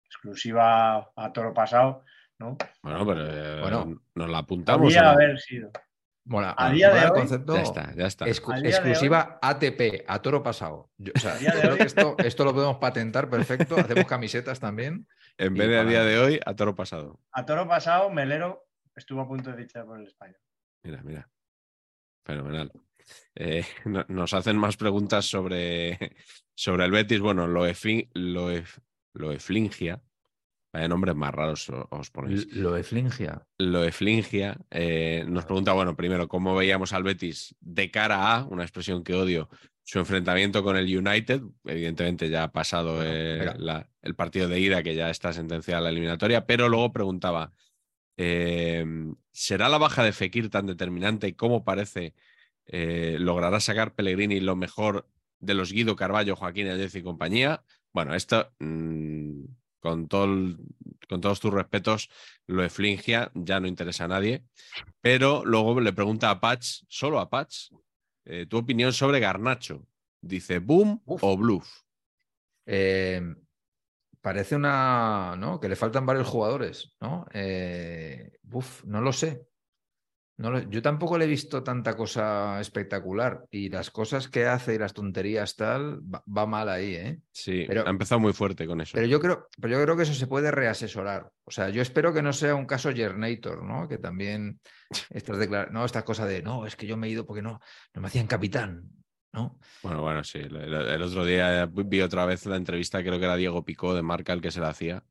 [0.05, 2.03] exclusiva a toro pasado,
[2.37, 2.55] ¿no?
[2.83, 4.01] Bueno, pero eh, Bueno.
[4.15, 4.81] nos la apuntamos.
[4.93, 5.71] Podría haber sido.
[6.25, 8.05] Mola, A día mola de el hoy- concepto Ya está, ya
[8.69, 10.89] exclusiva ATP, a toro pasado.
[10.97, 13.75] Yo, o sea, A día de creo hoy- que esto, esto lo podemos patentar perfecto.
[13.77, 15.05] Hacemos camisetas también.
[15.37, 17.19] En vez de a día de hoy, a toro pasado.
[17.33, 20.37] A toro pasado, Melero estuvo a punto de fichar por el Español.
[20.83, 21.29] Mira, mira.
[22.25, 22.71] Fenomenal.
[23.35, 25.97] Eh, no- nos hacen más preguntas sobre,
[26.55, 27.19] sobre el Betis.
[27.19, 28.79] Bueno, lo, efli- lo, ef-
[29.13, 30.01] lo eflingia.
[30.73, 32.47] Vaya nombres más raros os ponéis.
[32.55, 33.45] Lo de Flingia.
[33.59, 34.57] Lo eflingia.
[34.71, 39.13] eh, nos pregunta, bueno, primero, ¿cómo veíamos al Betis de cara a, una expresión que
[39.13, 39.49] odio,
[39.83, 41.43] su enfrentamiento con el United?
[41.65, 45.79] Evidentemente ya ha pasado Bueno, eh, la- el partido de ida, que ya está sentenciada
[45.81, 47.51] la eliminatoria, pero luego preguntaba,
[48.17, 48.83] eh,
[49.31, 52.15] ¿será la baja de Fekir tan determinante como parece?
[52.65, 55.07] eh, ¿Logrará sacar Pellegrini lo mejor
[55.39, 57.63] de los Guido Carballo, Joaquín Ayez y compañía?
[57.91, 59.43] Bueno, esto, mm,
[59.83, 60.57] con, todo el-
[61.09, 62.09] con todos tus respetos,
[62.47, 64.45] lo eflingia, ya no interesa a nadie.
[65.01, 67.71] Pero luego le pregunta a Patch, solo a Patch,
[68.25, 69.85] eh, tu opinión sobre Garnacho.
[70.21, 71.21] Dice, ¿boom Uf.
[71.23, 71.81] o bluff?
[72.65, 73.21] Eh,
[74.21, 75.35] parece una.
[75.37, 75.59] ¿no?
[75.59, 77.25] Que le faltan varios jugadores, ¿no?
[77.33, 79.45] Eh, uf, no lo sé.
[80.35, 83.45] No lo- yo tampoco le he visto tanta cosa espectacular.
[83.51, 87.19] Y las cosas que hace y las tonterías tal, va, va mal ahí, ¿eh?
[87.31, 88.93] Sí, Pero- ha empezado muy fuerte con eso.
[88.95, 91.29] Pero yo creo, pero yo creo que eso se puede reasesorar.
[91.43, 93.87] O sea, yo espero que no sea un caso Yernator, ¿no?
[93.87, 94.59] Que también
[95.11, 95.37] estas
[95.71, 97.59] no, esta cosa de no, es que yo me he ido porque no,
[97.93, 98.89] no me hacían capitán,
[99.33, 99.59] ¿no?
[99.83, 100.39] Bueno, bueno, sí.
[100.39, 104.01] El, el otro día vi otra vez la entrevista, creo que era Diego Picó de
[104.01, 105.03] Marca el que se la hacía.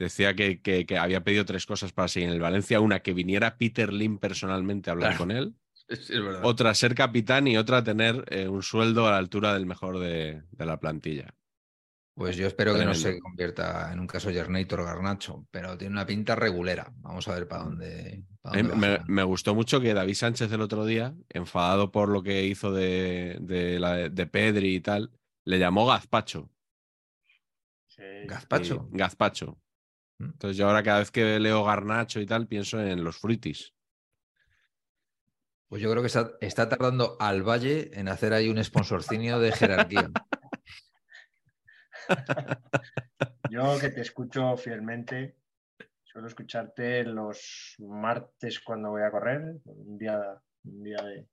[0.00, 2.80] Decía que, que- que había pedido tres cosas para seguir en el Valencia.
[2.80, 5.18] Una, que viniera Peter Lim personalmente a hablar Claro.
[5.24, 5.54] con él.
[5.88, 6.40] Es, verdad.
[6.44, 10.42] Otra, ser capitán y otra, tener eh, un sueldo a la altura del mejor de,
[10.52, 11.34] de la plantilla.
[12.14, 16.06] Pues yo espero que no se convierta en un caso Yernator Garnacho, pero tiene una
[16.06, 16.92] pinta regulera.
[16.98, 18.22] Vamos a ver para dónde.
[18.40, 22.44] para dónde me, gustó mucho que David Sánchez el otro día, enfadado por lo que
[22.44, 25.10] hizo de, de, la- de Pedri y tal,
[25.44, 26.50] le llamó Gazpacho.
[27.88, 28.02] Sí.
[28.26, 28.88] Gazpacho.
[28.92, 29.58] Y- Gazpacho.
[30.20, 30.24] Mm.
[30.24, 33.74] Entonces yo ahora cada vez que leo Garnacho y tal, pienso en los fruitis.
[35.68, 39.52] Pues yo creo que está, está tardando al Valle en hacer ahí un sponsorcinio de
[39.52, 40.10] jerarquía.
[43.50, 45.36] Yo que te escucho fielmente,
[46.02, 50.20] suelo escucharte los martes cuando voy a correr, un día,
[50.64, 51.28] un día de,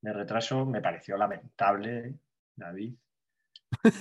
[0.00, 2.14] de retraso, me pareció lamentable,
[2.56, 2.94] David.
[3.82, 3.92] Me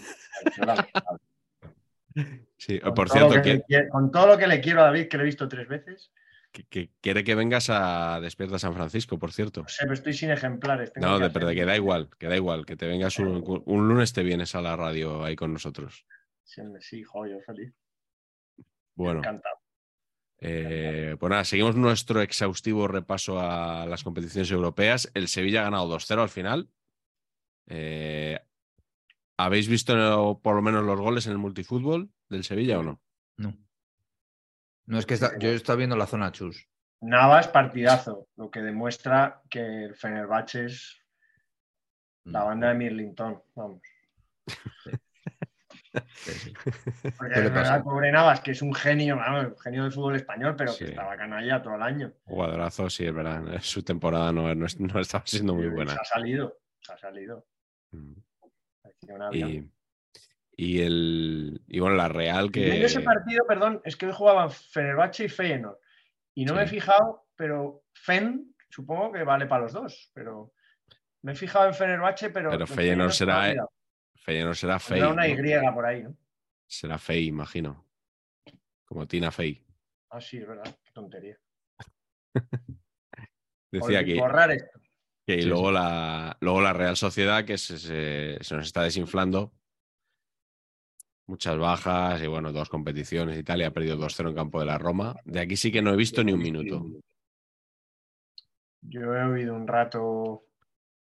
[0.43, 1.22] pareció lamentable.
[2.57, 5.23] Sí, Con por cierto, que con todo lo que le quiero a David, que lo
[5.23, 6.11] he visto tres veces,
[6.51, 9.63] que- que quiere que vengas a Despierta San Francisco, por cierto.
[9.63, 10.93] no sé, pero estoy sin ejemplares.
[10.93, 13.87] tengo No, de, pero que da igual, que da igual, que te vengas un, un
[13.87, 16.05] lunes, te vienes a la radio ahí con nosotros.
[16.43, 17.73] Sí, sí, joder, yo feliz.
[18.95, 19.55] Bueno, Encantado.
[20.39, 25.09] eh, pues nada, seguimos nuestro exhaustivo repaso a las competiciones europeas.
[25.15, 26.69] El Sevilla ha ganado 2-0 al final.
[27.67, 28.39] Eh,
[29.37, 33.01] ¿Habéis visto por lo menos los goles en el multifútbol del Sevilla o no?
[33.37, 33.57] No.
[34.85, 36.67] No es que está, yo estaba viendo la zona chus.
[37.01, 41.01] Navas, partidazo, lo que demuestra que el Fenerbahce es
[42.25, 43.81] la banda de Mirlington, vamos.
[46.15, 46.53] Sí.
[47.17, 49.91] Porque ¿Qué le es verdad, pobre Navas, que es un genio, vamos, un genio del
[49.91, 50.85] fútbol español, pero Sí.
[50.85, 52.13] que estaba canalla todo el año.
[52.23, 53.43] Jugadorazo, sí, es verdad.
[53.61, 55.93] Su temporada no, no, no estaba siendo muy Se buena.
[55.93, 57.45] ha salido, se ha salido.
[57.91, 58.13] Mm.
[59.31, 59.69] Y,
[60.55, 65.25] y el y bueno, la Real que ese partido, perdón, es que hoy jugaban Fenerbahce
[65.25, 65.77] y Feyenoord.
[66.35, 70.53] Y no me he fijado, pero Fen, supongo que vale para los dos, pero
[71.21, 72.49] me he fijado en Fenerbahce, pero.
[72.49, 73.57] Pero el Feyenoord será, eh.
[74.15, 75.01] Feyenoord será Fey.
[75.01, 75.27] Una ¿no?
[75.27, 76.15] Y por ahí, ¿no?
[76.67, 77.85] Será Fey, imagino.
[78.85, 79.65] Como Tina Fey.
[80.09, 81.39] Ah, sí, es verdad, qué tontería.
[83.71, 84.79] Decía que, Borrar esto.
[85.27, 85.73] Sí, luego, sí.
[85.75, 89.51] La, luego la Real Sociedad que se, se- se nos está desinflando.
[91.25, 93.61] Muchas bajas y bueno, dos competiciones y tal.
[93.61, 95.15] Y ha perdido 2-0 en campo de la Roma.
[95.23, 96.85] De aquí sí que no he visto ni un minuto.
[98.81, 100.43] Yo he oído un rato,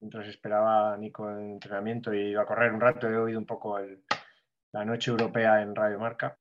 [0.01, 3.45] mientras esperaba a Nico en entrenamiento y iba a correr un rato, he oído un
[3.45, 4.03] poco el-
[4.73, 6.39] la noche europea en Radio Marca,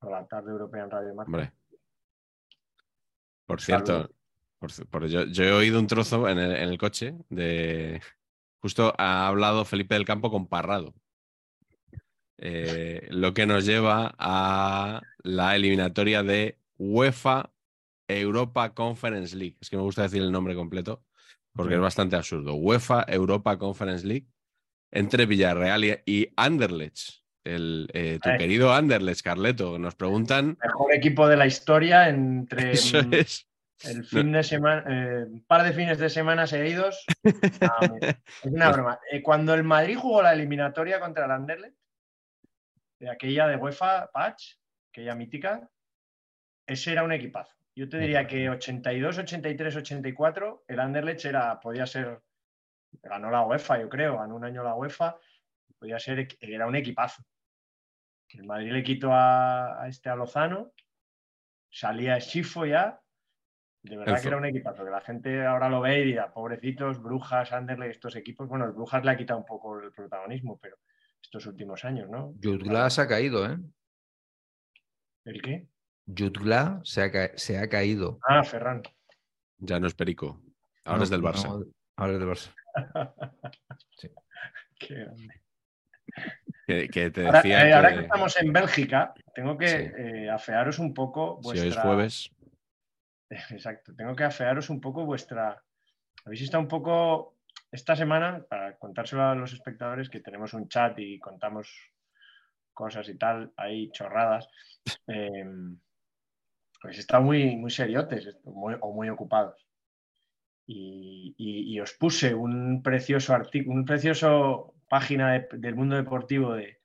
[0.00, 1.30] o la tarde europea en Radio Marca.
[1.30, 1.52] Hombre.
[3.46, 4.10] Por cierto,
[4.90, 8.00] por yo, yo he oído un trozo en el, en el coche de.
[8.60, 10.94] Justo ha hablado Felipe del Campo con Parrado.
[12.38, 17.50] Eh, lo que nos lleva a la eliminatoria de UEFA
[18.08, 19.56] Europa Conference League.
[19.60, 21.04] Es que me gusta decir el nombre completo
[21.54, 22.54] porque es bastante absurdo.
[22.54, 24.26] UEFA Europa Conference League
[24.90, 27.22] entre Villarreal y, y Anderlecht.
[27.44, 28.38] El, eh, tu Ay.
[28.38, 29.78] querido Anderlecht, Carleto.
[29.78, 30.56] Nos preguntan.
[30.62, 33.46] Mejor equipo de la historia entre Eso es.
[33.82, 37.04] El fin de semana, eh, un par de fines de semana seguidos.
[37.60, 39.00] No, hombre, es una broma.
[39.10, 41.76] Eh, cuando el Madrid jugó la eliminatoria contra el Anderlecht,
[42.98, 44.54] de aquella de UEFA Patch,
[44.90, 45.68] aquella mítica,
[46.66, 47.54] ese era un equipazo.
[47.74, 52.22] Yo te diría que 82, 83, 84, el Anderlecht era, podía ser,
[53.02, 55.18] ganó la UEFA, yo creo, ganó un año la UEFA,
[55.78, 57.22] podía ser, era un equipazo.
[58.28, 60.72] El Madrid le quitó a, a este a Lozano,
[61.70, 63.00] salía Schifo ya,
[63.84, 67.02] de verdad que era un equipazo, que la gente ahora lo ve y dirá, pobrecitos,
[67.02, 70.78] Brujas, Anderlecht, estos equipos, bueno, el Brujas le ha quitado un poco el protagonismo, pero
[71.22, 72.34] estos últimos años, ¿no?
[72.42, 73.58] Jutgla se ha caído, ¿eh?
[75.26, 75.68] ¿El qué?
[76.06, 78.18] Jutgla se ha, ca- se ha caído.
[78.26, 78.82] Ah, Ferran.
[79.58, 80.42] Ya no es Perico.
[80.84, 81.48] Ahora No, es del Barça.
[81.48, 81.64] no,
[81.96, 82.50] ahora es del Barça.
[84.78, 85.40] Qué grande.
[86.66, 89.76] Que, que te Ahora, decía eh, ahora que que estamos en Bélgica, tengo que Sí.
[89.98, 92.30] eh, afearos un poco si hoy es jueves.
[93.56, 95.62] Exacto, tengo que afearos un poco vuestra.
[96.24, 97.36] Habéis estado un poco
[97.70, 101.68] esta semana, para contárselo a los espectadores, que tenemos un chat y contamos
[102.72, 104.48] cosas y tal, hay chorradas.
[105.08, 105.44] Eh,
[106.82, 109.66] habéis estado muy, muy seriotes muy- o muy ocupados.
[110.66, 116.54] Y, y- y os puse un precioso artículo, un precioso página de- del mundo deportivo
[116.54, 116.78] de-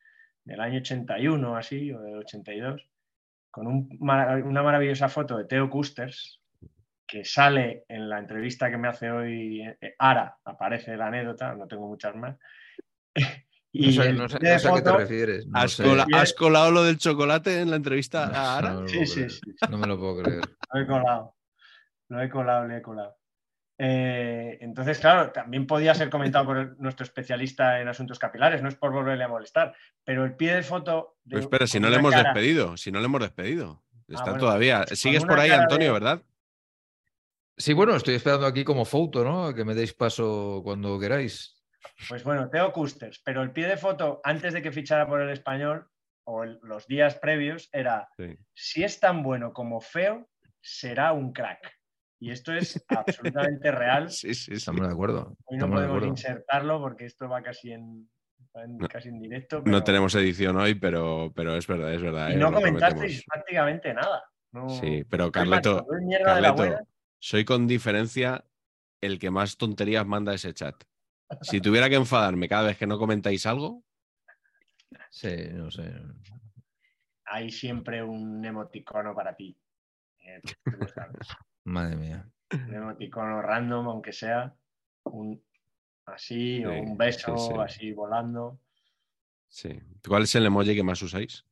[0.44, 2.82] del año 81, así, o del 82,
[3.60, 6.40] con un una maravillosa foto de Theo Kusters,
[7.06, 11.68] que sale en la entrevista que me hace hoy eh, Ara, aparece la anécdota, no
[11.68, 12.38] tengo muchas más.
[13.72, 15.46] No sé, el no sé- no a qué te refieres.
[15.46, 15.84] No, ¿Has, sé.
[15.84, 16.20] cola- Bien.
[16.20, 18.88] has colado lo del chocolate en la entrevista No, a Ara?
[18.88, 19.42] Sí, sí, sí.
[19.70, 20.42] No me lo puedo creer.
[20.74, 21.36] Lo he colado.
[22.08, 23.16] Lo he colado, lo he colado.
[23.82, 28.68] Eh, entonces, claro, también podía ser comentado por el- nuestro especialista en asuntos capilares, no
[28.68, 31.18] es por volverle a molestar, pero el pie de foto.
[31.24, 33.82] De, espera, si no le hemos cara- despedido, si no le hemos despedido.
[34.10, 34.84] Está bueno, todavía.
[34.86, 36.22] con Sigues por ahí, Antonio, de- ¿verdad?
[37.56, 39.54] Sí, bueno, estoy esperando aquí como foto, ¿no?
[39.54, 41.56] Que me deis paso cuando queráis.
[42.10, 45.30] Pues bueno, Teo Kusters, pero el pie de foto antes de que fichara por el
[45.30, 45.88] español
[46.26, 48.38] o el- los días previos era: Sí.
[48.54, 50.28] si es tan bueno como feo,
[50.62, 51.79] será un crack.
[52.20, 54.10] Y esto es absolutamente real.
[54.10, 54.54] Sí, sí.
[54.54, 55.38] Estamos de acuerdo.
[55.46, 56.08] Hoy no podemos acuerdo.
[56.08, 58.10] insertarlo porque esto va casi en,
[58.56, 58.88] va en- No.
[58.88, 59.58] casi en directo.
[59.60, 62.30] No pero- tenemos edición hoy, pero, pero es verdad, es verdad.
[62.30, 64.24] Y eh, no comentasteis prácticamente nada.
[64.52, 68.44] No- Sí, pero Soy Carleto, soy Carleto, con diferencia
[69.02, 70.76] el que más tonterías manda ese chat.
[71.42, 73.84] Si tuviera que enfadarme cada vez que no comentáis algo,
[75.12, 75.94] Sí, no sé.
[77.26, 79.56] hay siempre un emoticono para ti.
[80.26, 81.28] Eh, tú lo sabes.
[81.70, 82.26] Madre mía.
[82.52, 84.56] un emoticono random, aunque sea
[85.04, 85.40] un
[86.08, 87.60] así, o un beso sí, sí.
[87.60, 88.60] así volando.
[89.50, 89.80] Sí.
[90.08, 91.46] ¿Cuál es el emoji que más usáis?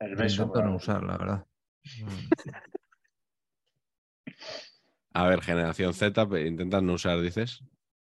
[0.00, 0.42] El beso.
[0.42, 1.46] intento no usar, la verdad.
[5.12, 7.62] A ver, generación Z, intentas no usar, dices.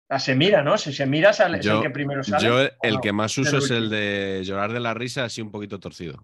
[0.09, 0.77] Ah, se mira, ¿no?
[0.77, 2.45] Si se mira, sale, es Yo- el que primero sale.
[2.45, 3.01] Yo ¿o el no?
[3.01, 6.21] que más uso es el de llorar de la risa así un poquito torcido.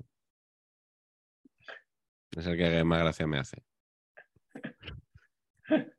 [2.38, 3.64] Es el que más gracia me hace.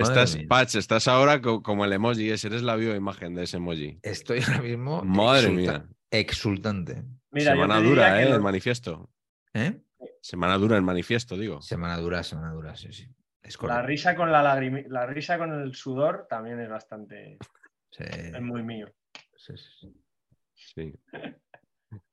[0.00, 0.44] Estás, mía.
[0.48, 3.98] Patch, estás ahora co- como el emoji, ese, eres la bioimagen de ese emoji.
[4.02, 5.88] Estoy ahora mismo Madre exulta- mía.
[6.10, 7.02] exultante.
[7.30, 8.28] Mira, Semana dura, ¿eh?
[8.28, 9.10] lo- El manifiesto.
[9.54, 9.80] ¿Eh?
[10.20, 11.62] Semana dura el manifiesto, digo.
[11.62, 13.08] Semana dura, semana dura, sí, sí.
[13.42, 17.38] Es la risa con la lagrimi- la risa con el sudor también es bastante.
[17.90, 18.86] Sí, Es muy mío.
[19.36, 19.94] sí, sí, sí.
[20.54, 20.94] Sí.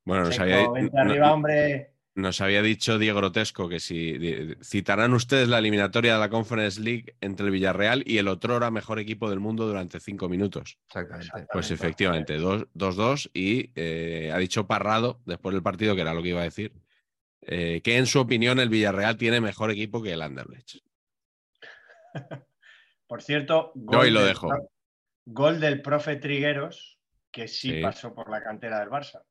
[0.04, 1.91] Bueno, nos había, vente no- arriba, hombre.
[2.14, 6.80] Nos había dicho Diego Grotesco que si di- citarán ustedes la eliminatoria de la Conference
[6.80, 10.78] League entre el Villarreal y el otrora mejor equipo del mundo durante cinco minutos.
[10.88, 11.46] Exactamente.
[11.52, 16.22] Pues efectivamente, dos- 2-2 y eh, ha dicho Parrado, después del partido, que era lo
[16.22, 16.72] que iba a decir,
[17.42, 20.76] eh, que en su opinión el Villarreal tiene mejor equipo que el Anderlecht.
[23.06, 24.48] Por cierto, Yo ahí lo del dejo.
[25.26, 26.98] gol del profe Trigueros,
[27.30, 27.80] que sí, Sí.
[27.82, 29.22] pasó por la cantera del Barça.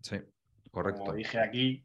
[0.00, 0.16] Sí,
[0.70, 1.00] correcto.
[1.00, 1.84] Como dije aquí,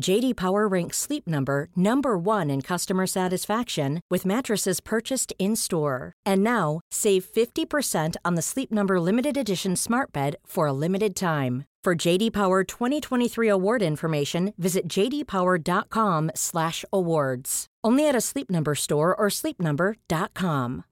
[0.00, 6.12] JD Power ranks Sleep Number number 1 in customer satisfaction with mattresses purchased in-store.
[6.26, 11.14] And now, save 50% on the Sleep Number limited edition Smart Bed for a limited
[11.14, 11.66] time.
[11.82, 17.66] For JD Power 2023 award information, visit jdpower.com/awards.
[17.82, 20.84] Only at a Sleep Number store or sleepnumber.com.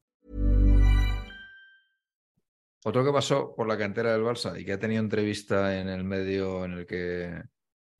[2.85, 6.03] Otro que pasó por la cantera del Barça y que ha tenido entrevista en el
[6.03, 7.43] medio en el que,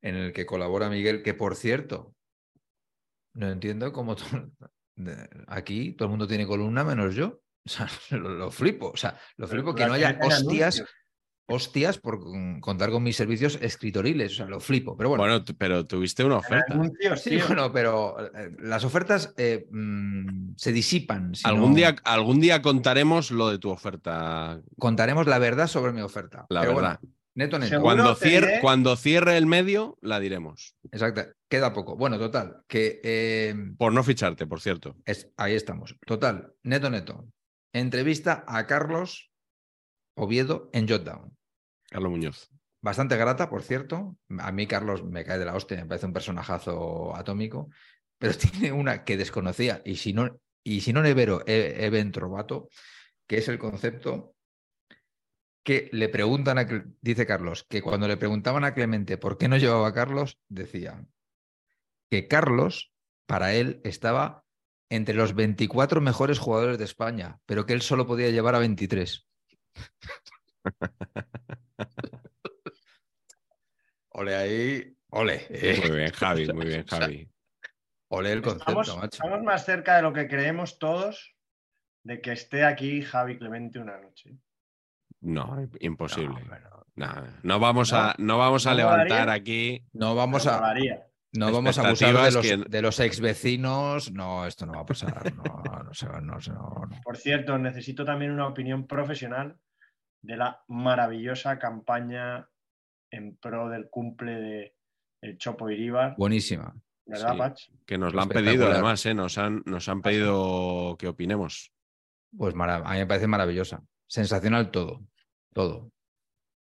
[0.02, 2.14] en el que colabora Miguel, que por cierto,
[3.34, 4.16] no entiendo cómo
[5.46, 7.40] aquí todo el mundo tiene columna menos yo.
[7.64, 8.90] O sea, lo, lo flipo.
[8.90, 10.82] O sea, lo flipo que no haya hostias,
[11.46, 12.20] hostias por
[12.60, 14.32] contar con mis servicios escritoriles.
[14.32, 14.96] O sea, lo flipo.
[14.96, 16.72] Pero bueno, Bueno, pero tuviste una oferta.
[16.74, 17.46] Anuncios, sí, tío.
[17.46, 21.34] bueno, pero eh, las ofertas eh, mm, se disipan.
[21.34, 25.92] si Algún, no- día, algún día contaremos lo de tu oferta, contaremos la verdad sobre
[25.92, 26.46] mi oferta.
[26.48, 27.00] la Pero bueno, verdad.
[27.34, 27.80] Neto, neto.
[27.80, 30.76] Cuando cierre, diré- cuando cierre el medio, la diremos.
[30.90, 31.96] Exacto, queda poco.
[31.96, 34.96] Bueno, total, que eh, Por no ficharte, por cierto.
[35.04, 35.96] es- ahí estamos.
[36.06, 37.28] Total, neto, neto.
[37.72, 39.30] Entrevista a Carlos
[40.16, 41.36] Oviedo en Jotdown.
[41.88, 42.48] Carlos Muñoz.
[42.82, 44.16] Bastante grata, por cierto.
[44.38, 47.68] A mí Carlos me cae de la hostia, me parece un personajazo atómico,
[48.18, 48.32] pero
[48.68, 52.68] tiene una que desconocía y si no, y si no nevero he, he ben trovato,
[53.26, 54.34] que es el concepto
[55.62, 56.66] que le preguntan a,
[57.00, 61.04] dice Carlos, que cuando le preguntaban a Clemente por qué no llevaba a Carlos, decía
[62.10, 62.92] que Carlos,
[63.26, 64.44] para él, estaba
[64.88, 69.28] entre los 24 mejores jugadores de España, pero que él solo podía llevar a 23.
[74.12, 75.46] Ole ahí, ole.
[75.50, 75.80] eh.
[75.86, 77.30] Muy bien, Javi, muy bien, Javi.
[78.08, 79.08] Ole el concepto, Estamos, macho.
[79.12, 81.36] estamos más cerca de lo que creemos todos
[82.02, 84.36] de que esté aquí Javi Clemente una noche.
[85.22, 86.40] No, imposible.
[86.42, 87.08] No, bueno, No,
[87.42, 87.98] no vamos ¿No?
[87.98, 89.84] a, no vamos a ¿No levantar aquí.
[89.92, 90.74] no vamos a,
[91.32, 94.10] no vamos a abusar de los, que- de los ex vecinos.
[94.12, 95.32] No, esto no va a pasar.
[95.34, 97.00] No, no, se va, no, se- no, no.
[97.02, 99.56] Por cierto, necesito también una opinión profesional
[100.22, 102.48] de la maravillosa campaña
[103.10, 104.74] en pro del cumple de
[105.22, 106.74] el Chopo Iríbar, Buenísima.
[107.06, 107.38] ¿verdad, Sí.
[107.38, 107.60] Pach?
[107.86, 109.14] Que nos lo han pedido, además, ¿eh?
[109.14, 111.72] nos, han, nos han pedido que opinemos.
[112.36, 113.82] Pues a mí me parece maravillosa.
[114.10, 115.06] Sensacional todo.
[115.54, 115.92] Todo.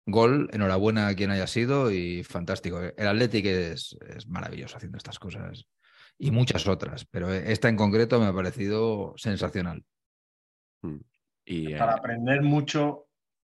[0.06, 2.80] Gol, enhorabuena a quien haya sido y fantástico.
[2.80, 5.66] El Athletic es, es maravilloso haciendo estas cosas
[6.18, 9.84] y muchas otras, pero esta en concreto me ha parecido sensacional.
[11.44, 13.08] Y, eh, Para aprender mucho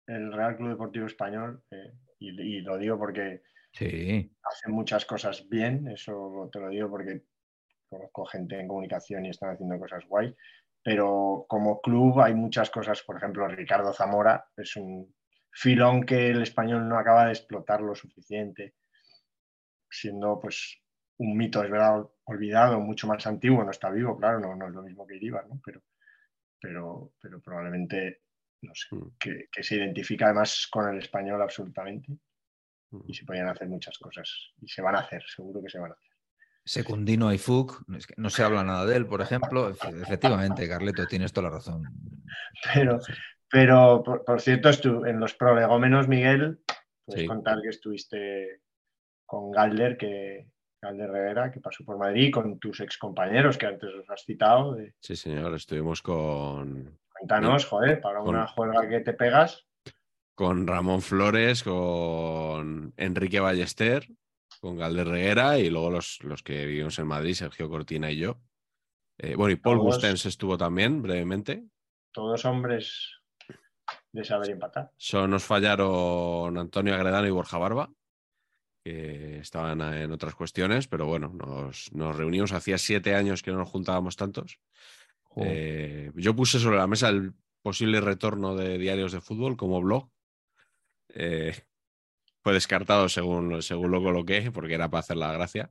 [0.07, 5.47] el Real Club Deportivo Español, eh, y, y lo digo porque Sí, hacen muchas cosas
[5.47, 7.21] bien, eso te lo digo porque
[7.87, 10.35] conozco gente en comunicación y están haciendo cosas guay,
[10.83, 15.13] pero como club hay muchas cosas, por ejemplo, Ricardo Zamora es un
[15.51, 18.75] filón que el español no acaba de explotar lo suficiente,
[19.89, 20.81] siendo pues
[21.17, 24.73] un mito, es verdad, olvidado, mucho más antiguo, no está vivo, claro, no, no es
[24.73, 25.59] lo mismo que Iribar, ¿no?
[25.65, 25.81] Pero,
[26.61, 28.21] pero, pero probablemente,
[28.61, 29.17] no sé, Mm.
[29.19, 32.17] que, que se identifica además con el español absolutamente
[32.91, 33.01] Mm.
[33.07, 35.91] y se podían hacer muchas cosas y se van a hacer, seguro que se van
[35.91, 36.08] a hacer.
[36.69, 37.31] Secundino
[38.05, 39.71] que no se habla nada de él, por ejemplo.
[39.73, 41.83] Efe- Efectivamente, Carleto, tienes toda la razón.
[42.75, 42.99] Pero,
[43.49, 46.59] pero por, por cierto, estu- en los prolegómenos, Miguel,
[47.05, 47.27] puedes Sí.
[47.27, 48.61] contar que estuviste
[49.25, 50.47] con Galder, que
[50.79, 54.75] Galder Rivera, que pasó por Madrid, y con tus excompañeros que antes os has citado.
[54.75, 59.65] de- Sí, señor, estuvimos con, cuéntanos, joder, para Con- una juega que te pegas.
[60.35, 64.07] con Ramón Flores, con Enrique Ballester,
[64.59, 68.39] con Galder Reguera y luego los, los que vivimos en Madrid, Sergio Cortina y yo.
[69.17, 71.65] Eh, bueno, y Paul Todos- Gustens estuvo también brevemente.
[72.11, 73.17] Todos hombres
[74.11, 74.91] de saber empatar.
[74.97, 77.91] Solo nos fallaron Antonio Agredano y Borja Barba,
[78.83, 82.51] que estaban en otras cuestiones, pero bueno, nos, nos reunimos.
[82.51, 84.59] Hacía siete años que no nos juntábamos tantos.
[85.35, 90.09] Eh, yo puse sobre la mesa el posible retorno de diarios de fútbol como blog.
[91.13, 91.55] Eh,
[92.41, 95.69] fue descartado según, según lo coloqué, porque era para hacer la gracia.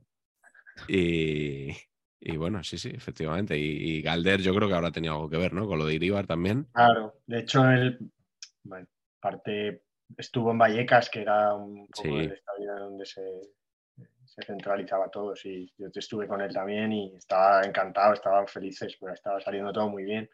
[0.87, 1.69] Y,
[2.19, 3.57] y bueno, sí, sí, efectivamente.
[3.57, 5.67] Y, y Galder yo creo que habrá tenido algo que ver, ¿no?
[5.67, 6.67] Con lo de Iribar también.
[6.73, 7.99] Claro, de hecho, él,
[8.63, 8.87] bueno,
[9.19, 9.83] parte
[10.17, 12.15] estuvo en Vallecas, que era un poco Sí.
[12.15, 13.21] el estadio donde se,
[14.25, 15.35] se centralizaba todo.
[15.35, 19.89] Sí, yo estuve con él también y estaba encantado, estaban felices, pues estaba saliendo todo
[19.89, 20.29] muy bien.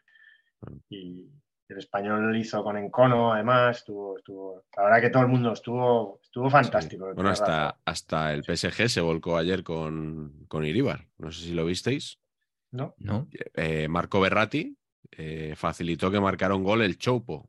[0.60, 0.76] Mm.
[0.90, 1.30] Y
[1.68, 5.52] el español lo hizo con Encono, además, estuvo, estuvo, la verdad que todo el mundo
[5.52, 7.08] estuvo, estuvo fantástico.
[7.08, 7.14] Sí.
[7.14, 11.06] Bueno, hasta, hasta el PSG se volcó ayer con, con Iribar.
[11.18, 12.18] No sé si lo visteis.
[12.72, 12.94] ¿no?
[12.98, 13.28] ¿No?
[13.54, 14.76] Eh, Marco Berratti
[15.12, 17.48] eh, facilitó que marcara un gol el Choupo.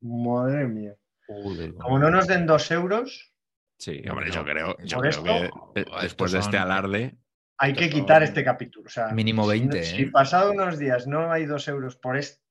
[0.00, 0.94] Madre mía.
[1.26, 3.32] Como no nos den dos euros,
[3.78, 5.44] Sí, hombre, yo creo, yo Por creo que esto,
[5.74, 7.18] eh, estos después de este son- alarde,
[7.58, 8.86] hay que quitar este capítulo.
[8.86, 10.10] O sea, mínimo si- 20, Si, ¿eh?
[10.10, 12.42] pasado unos días no hay dos euros por esta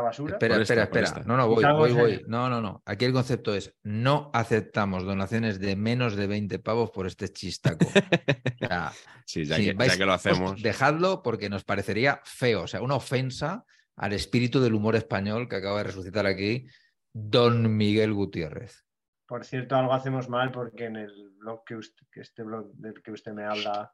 [0.00, 1.24] basura, Espera, espera, esta, espera.
[1.26, 2.12] No, no, voy, voy, voy.
[2.12, 2.82] el- No, no, no.
[2.86, 7.84] Aquí el concepto es no aceptamos donaciones de menos de 20 pavos por este chistaco.
[8.62, 8.92] O sea,
[9.26, 10.62] sí, ya, si que, vais- ya que lo os- hacemos.
[10.62, 13.64] dejadlo porque nos parecería feo, o sea, una ofensa
[13.96, 16.66] al espíritu del humor español que acaba de resucitar aquí
[17.12, 18.84] Don Miguel Gutiérrez.
[19.26, 23.02] por cierto, algo hacemos mal porque en el blog que, usted- que este blog del
[23.02, 23.92] que usted me habla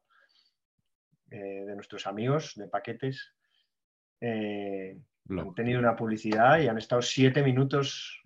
[1.31, 3.35] eh, de nuestros amigos de paquetes
[4.21, 4.99] eh,
[5.31, 8.23] han tenido una publicidad y han estado siete minutos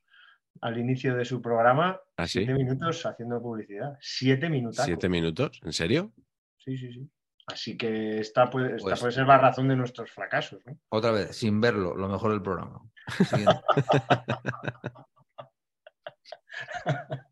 [0.60, 2.38] al inicio de su programa, ¿Ah, sí?
[2.44, 4.84] siete minutos haciendo publicidad, siete minutos.
[4.84, 5.60] ¿Siete minutos?
[5.64, 6.12] ¿En serio?
[6.58, 7.10] Sí, sí, sí.
[7.46, 10.64] Así que esta puede, esta Pues- puede ser la razón de nuestros fracasos.
[10.64, 10.78] ¿no?
[10.90, 12.80] Otra vez, sin verlo, lo mejor del programa.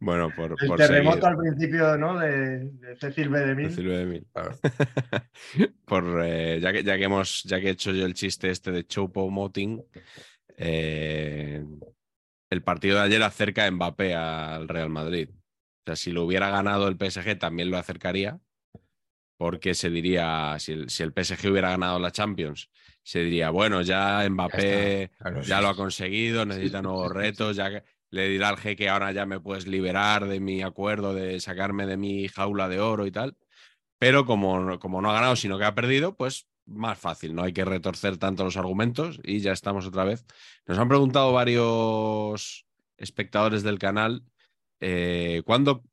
[0.00, 1.28] Bueno, por, El por terremoto seguir.
[1.28, 2.18] al principio ¿no?
[2.18, 3.40] de, de Cecil B.
[3.40, 4.24] DeMille.
[4.32, 4.58] Claro.
[5.84, 8.72] por, eh, ya, que, ya, que hemos, ya que he hecho yo el chiste este
[8.72, 9.82] de Choupo Moting,
[10.56, 11.64] eh,
[12.50, 15.28] el partido de ayer acerca a Mbappé al Real Madrid.
[15.30, 18.38] O sea, si lo hubiera ganado el PSG también lo acercaría,
[19.36, 22.70] porque se diría, si el, si el PSG hubiera ganado la Champions,
[23.02, 27.12] se diría, bueno, ya Mbappé claro, ya sí, lo ha conseguido, necesita sí, nuevos sí,
[27.12, 27.82] sí, retos, ya que
[28.12, 31.96] le dirá al jeque ahora ya me puedes liberar de mi acuerdo de sacarme de
[31.96, 33.36] mi jaula de oro y tal.
[33.98, 37.42] Pero como, no- como no ha ganado, sino que ha perdido, pues más fácil, no
[37.42, 40.24] hay que retorcer tanto los argumentos y ya estamos otra vez.
[40.66, 44.22] Nos han preguntado varios espectadores del canal
[44.80, 45.84] eh, ¿cuándo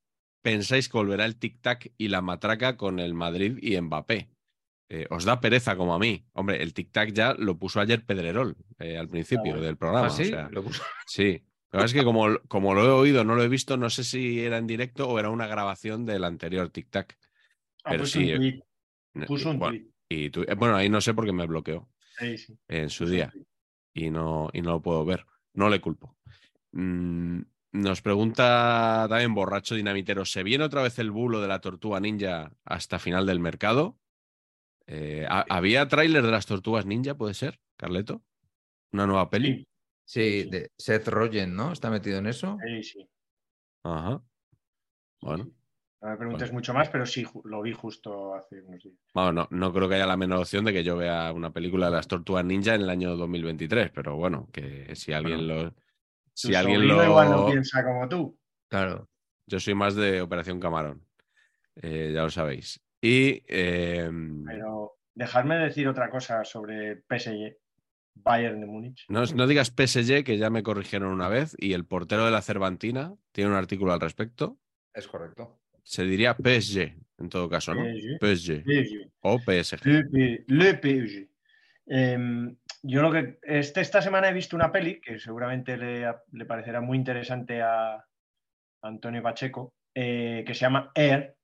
[0.41, 4.29] pensáis que volverá el tic-tac y la matraca con el Madrid y Mbappé?
[4.89, 6.25] Eh, ¿Os da pereza como a mí?
[6.33, 9.61] Hombre, el tic-tac ya lo puso ayer Pedrerol eh, al principio bueno.
[9.61, 10.07] del programa.
[10.07, 10.23] ¿Ah, sí?
[10.23, 11.43] o sea, Lo puso- Sí.
[11.71, 14.03] Que pasa es que como, como lo he oído, no lo he visto, no sé
[14.03, 17.17] si era en directo o era una grabación del anterior Tic Tac.
[17.83, 18.63] Ah, Pero puso sí, un tuit,
[19.27, 22.57] puso Y, un y tú- eh, bueno, ahí no sé porque me bloqueó Sí, sí,
[22.67, 23.33] en su puso día
[23.93, 25.25] y no, y no lo puedo ver.
[25.53, 26.17] No le culpo.
[26.71, 27.41] Mm,
[27.73, 32.51] nos pregunta también Borracho Dinamitero, ¿se viene otra vez el bulo de la tortuga ninja
[32.65, 33.99] hasta final del mercado?
[34.87, 38.23] Eh, ¿ha- ¿Había tráiler de las tortugas ninja, puede ser, Carleto?
[38.91, 39.67] ¿Una nueva peli?
[40.09, 40.49] Sí, Sí, Sí.
[40.49, 41.71] de Seth Rogen, ¿no?
[41.71, 42.57] ¿Está metido en eso?
[42.65, 43.09] sí, sí.
[43.83, 44.19] Ajá.
[45.21, 45.51] Bueno.
[46.01, 48.95] No me preguntes mucho más, pero sí, lo vi justo hace unos días.
[49.13, 51.87] Bueno, no, no creo que haya la menor opción de que yo vea una película
[51.87, 55.75] de las tortugas ninja en el año 2023, pero bueno, que si alguien lo.
[56.33, 57.05] Si Tu alguien sobrino lo.
[57.05, 58.39] igual no piensa como tú.
[58.69, 59.09] Claro.
[59.45, 61.05] Yo soy más de Operación Camarón,
[61.75, 62.81] eh, ya lo sabéis.
[63.01, 63.43] Y.
[63.47, 64.09] eh,
[64.45, 67.57] Pero dejadme decir otra cosa sobre PSG,
[68.23, 69.05] Bayern de Múnich.
[69.09, 72.41] no, no digas PSG, que ya me corrigieron una vez, y el portero de la
[72.41, 74.57] Cervantina tiene un artículo al respecto.
[74.93, 75.59] Es correcto.
[75.83, 77.83] Se diría PSG, en todo caso, ¿no?
[77.83, 78.19] PSG.
[78.19, 78.63] PSG.
[78.63, 79.11] PSG.
[79.21, 80.45] O PSG.
[80.47, 81.29] Le, PSG.
[81.87, 86.45] Em, yo lo que este, esta semana he visto una peli que seguramente le, le
[86.45, 88.05] parecerá muy interesante a
[88.81, 91.35] Antonio Pacheco, eh, que se llama Air,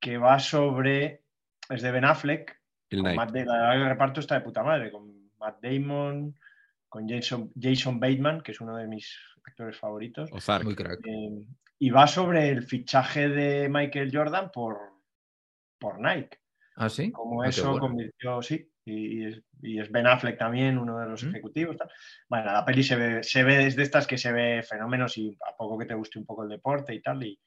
[0.00, 1.22] que va sobre.
[1.68, 2.60] Es de Ben Affleck.
[2.92, 6.34] Matt la que el reparto está de puta madre, con Matt Damon,
[6.88, 10.30] con Jason, Jason Bateman, que es uno de mis actores favoritos.
[10.32, 10.64] Ozark.
[10.64, 11.00] Muy crack.
[11.06, 11.44] Eh,
[11.78, 14.78] y va sobre el fichaje de Michael Jordan por,
[15.78, 16.38] por Nike.
[16.76, 17.10] ¿Ah, sí?
[17.12, 17.80] Como Ah, eso bueno.
[17.88, 18.70] convirtió, sí.
[18.84, 21.28] Y, y es, y es Ben Affleck también, uno de los Mm.
[21.30, 21.76] ejecutivos.
[21.76, 21.90] tal.
[22.28, 25.56] Bueno, la peli se ve, se ve desde estas que se ve fenómenos y a
[25.56, 27.22] poco que te guste un poco el deporte y tal.
[27.24, 27.38] Y,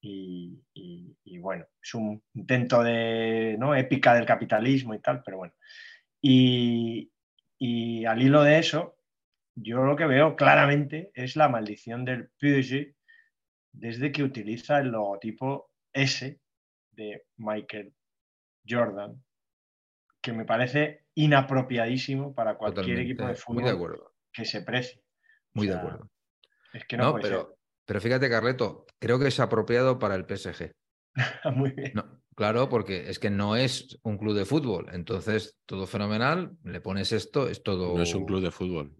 [0.00, 3.74] y- y- y bueno, es un intento de ¿no?
[3.74, 5.54] épica del capitalismo y tal, pero bueno.
[6.22, 7.10] Y,
[7.58, 8.96] y al hilo de eso,
[9.56, 12.94] yo lo que veo claramente es la maldición del PSG
[13.72, 16.40] desde que utiliza el logotipo S
[16.92, 17.94] de Michael
[18.68, 19.22] Jordan,
[20.22, 23.12] que me parece inapropiadísimo para cualquier Totalmente.
[23.12, 24.12] equipo de Muy de fútbol acuerdo.
[24.32, 25.02] que se precie.
[25.54, 26.08] Muy O de acuerdo.
[26.72, 27.54] Es que no, No, puede pero,
[27.86, 30.54] pero fíjate, Carleto, creo que es apropiado para el PSG.
[30.54, 30.72] ser.
[31.54, 31.92] Muy bien.
[31.94, 34.86] No, claro, porque es que no es un club de fútbol.
[34.92, 37.96] Entonces, todo fenomenal, le pones esto, es todo.
[37.96, 38.94] No es un club de fútbol.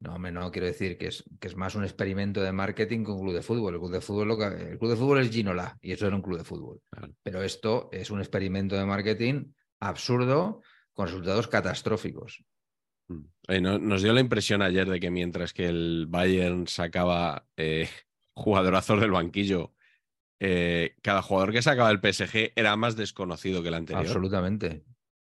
[0.00, 3.10] No, hombre, no, quiero decir que es, que es más un experimento de marketing que
[3.12, 3.72] un club de fútbol.
[3.74, 6.14] El club de fútbol, lo que- el club de fútbol es Ginola y eso era
[6.14, 6.80] un club de fútbol.
[6.90, 7.14] Claro.
[7.22, 9.46] Pero esto es un experimento de marketing
[9.80, 10.60] absurdo
[10.92, 12.44] con resultados catastróficos.
[13.08, 13.62] Mm.
[13.62, 17.88] No- nos dio la impresión ayer de que mientras que el Bayern sacaba eh,
[18.36, 19.72] jugadorazos del banquillo,
[20.40, 24.04] eh, cada jugador que sacaba el PSG era más desconocido que el anterior.
[24.04, 24.84] Absolutamente.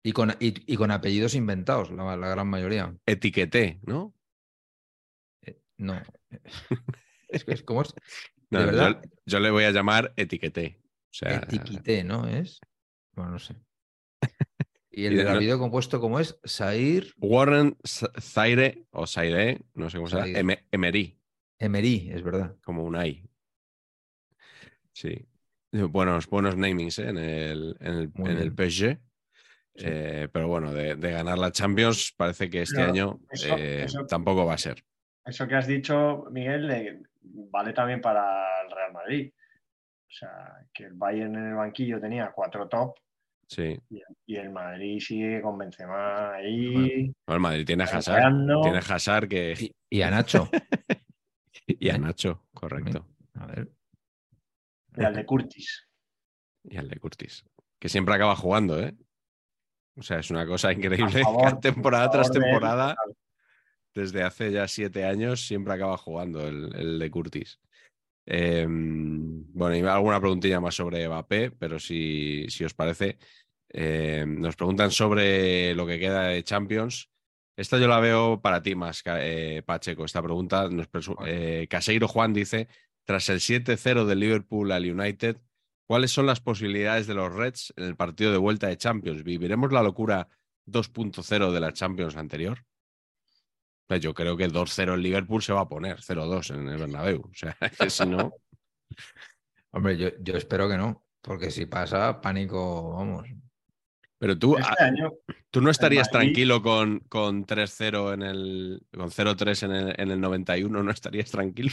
[0.02, 2.96] Y con, y, y con apellidos inventados, la, la gran mayoría.
[3.06, 4.14] Etiqueté, ¿no?
[5.42, 6.00] Eh, No.
[7.28, 7.92] Es que es como es.
[8.50, 9.02] No, ¿De yo- verdad?
[9.26, 10.80] Yo, le voy a llamar etiqueté.
[11.10, 11.44] O sea,
[12.04, 12.28] ¿no?
[12.28, 12.60] Es.
[13.14, 13.56] Bueno, no sé.
[14.92, 16.38] Y el del no- apellido compuesto, ¿cómo es?
[16.44, 21.18] Sair Warren Zaire o Zaire, no sé cómo se llama, Emery,
[21.58, 22.54] Emery, es verdad.
[22.62, 23.28] como un I.
[24.96, 25.28] Sí.
[25.72, 27.08] Buenos, buenos namings ¿eh?
[27.10, 28.50] en el, en el, en el.
[28.52, 28.98] PSG.
[29.74, 29.84] Sí.
[29.86, 33.82] Eh, pero bueno, de, de ganar la Champions parece que este Pero año eso- eh,
[33.84, 34.82] eso- tampoco va a ser.
[35.22, 39.32] Eso que has dicho, Miguel, eh, vale también para el Real Madrid.
[39.34, 42.94] O sea, que el Bayern en el banquillo tenía cuatro top
[43.48, 43.78] Sí.
[43.90, 47.12] y, y el Madrid sigue con Benzema ahí.
[47.26, 48.32] Bueno, el Madrid tiene a Hazard.
[48.62, 49.54] Tiene a Hazard que...
[49.60, 50.48] Y, y a Nacho.
[51.66, 53.06] y a Nacho, correcto.
[53.34, 53.68] A ver.
[54.96, 55.88] Y al de Curtis.
[56.64, 57.44] Y al de Curtis.
[57.78, 58.94] Que siempre acaba jugando, ¿eh?
[59.96, 61.22] O sea, es una cosa increíble.
[61.22, 63.16] favor, temporada tras él, temporada, claro.
[63.94, 67.58] desde hace ya siete años, siempre acaba jugando el, el de Curtis.
[68.26, 73.18] Eh, bueno, y alguna preguntilla más sobre Mbappé, pero si, si os parece,
[73.68, 77.10] eh, nos preguntan sobre lo que queda de Champions.
[77.56, 80.04] Esta yo la veo para ti más, eh, Pacheco.
[80.04, 80.88] Esta pregunta, nos
[81.24, 82.68] eh, Caseiro Juan dice,
[83.06, 85.38] tras el 7-0 del Liverpool al United,
[85.86, 89.22] ¿cuáles son las posibilidades de los Reds en el partido de vuelta de Champions?
[89.22, 90.28] ¿Viviremos la locura
[90.66, 92.64] 2.0 de la Champions anterior?
[93.86, 97.20] Pues yo creo que 2-0 el Liverpool se va a poner, 0-2 en el Bernabéu.
[97.30, 98.32] O sea, que si no,
[99.70, 103.28] Hombre, yo, yo espero que no, porque si pasa, pánico, vamos.
[104.18, 105.12] pero tú, Este ah, año,
[105.50, 110.10] tú no estarías Madrid- tranquilo con, con 3-0 en el, con 0-3 en el, en
[110.10, 111.70] el 91, ¿no estarías tranquilo?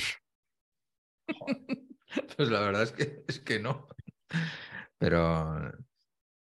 [2.38, 3.88] Pues la verdad es que, es que no.
[4.98, 5.72] Pero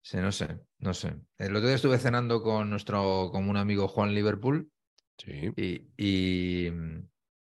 [0.02, 1.16] sí, no sé, no sé.
[1.38, 4.72] El otro día estuve cenando con nuestro, con un amigo Juan Liverpool
[5.18, 5.52] Sí.
[5.56, 6.72] y, y,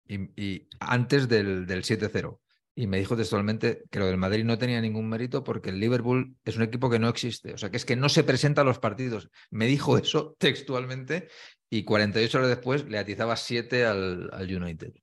[0.07, 2.41] y- y antes del, del 7-0.
[2.75, 6.37] Y me dijo textualmente que lo del Madrid no tenía ningún mérito porque el Liverpool
[6.45, 7.53] es un equipo que no existe.
[7.53, 9.29] O sea, que es que no se presenta a los partidos.
[9.51, 11.27] Me dijo eso textualmente
[11.69, 14.93] y 48 horas después le atizaba 7 al, al United.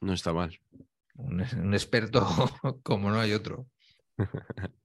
[0.00, 0.58] No está mal.
[1.14, 2.24] Un, un experto
[2.82, 3.66] como no hay otro.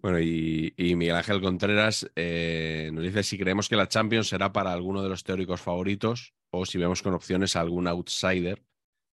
[0.00, 4.52] Bueno, y, y Miguel Ángel Contreras eh, nos dice si creemos que la Champions será
[4.52, 8.62] para alguno de los teóricos favoritos o si vemos con opciones a algún outsider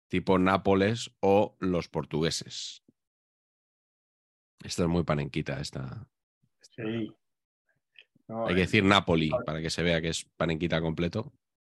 [0.08, 2.82] tipo Nápoles o los portugueses.
[4.64, 6.08] Esta es muy panenquita, esta.
[6.62, 7.12] sí.
[8.28, 11.34] No, Hay que eh, decir Napoli para que se vea que es panenquita completo.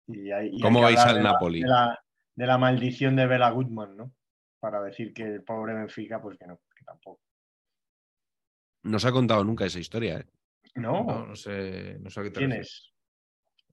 [0.07, 1.61] y hay- y hay ¿Cómo veis hablar al de la- Napoli?
[1.63, 2.05] De la,
[2.39, 4.15] de la maldición de Bela Goodman, ¿no?
[4.61, 7.21] Para decir que el pobre Benfica, pues que no, que tampoco.
[8.85, 10.21] No se ha contado nunca esa historia.
[10.21, 10.27] ¿eh?
[10.77, 12.69] No, No, no sé, no sé a qué te ¿quién refieres.
[12.71, 12.95] es?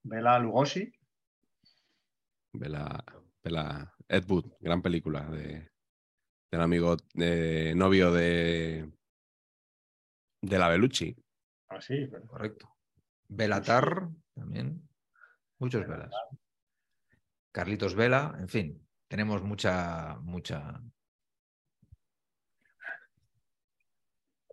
[0.01, 0.91] Bela Lugosi.
[2.53, 3.03] De la,
[3.43, 5.69] de la Ed Wood, gran película de,
[6.49, 8.91] del amigo eh, novio de,
[10.41, 11.15] de la Belucci.
[11.69, 12.67] Ah, sí, pero- Correcto.
[13.27, 14.89] Belatar también.
[15.59, 16.11] Muchos velas.
[17.59, 20.81] Carlitos Vela, en fin, tenemos mucha, mucha.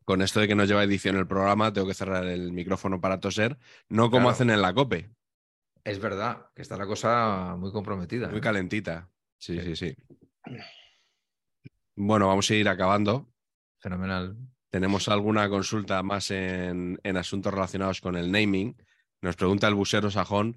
[0.05, 3.19] Con esto de que no lleva edición el programa, tengo que cerrar el micrófono para
[3.19, 4.29] toser, no como Claro.
[4.31, 5.11] hacen en la COPE,
[5.85, 8.29] Es verdad que está la cosa muy comprometida.
[8.29, 8.41] muy ¿eh?
[8.41, 9.11] calentita.
[9.37, 9.97] Sí, sí, Sí.
[10.47, 10.57] sí.
[11.97, 13.33] Bueno, vamos a ir acabando.
[13.81, 14.37] Fenomenal.
[14.71, 18.77] Tenemos alguna consulta más en, en asuntos relacionados con el naming.
[19.23, 20.57] Nos pregunta el busero sajón,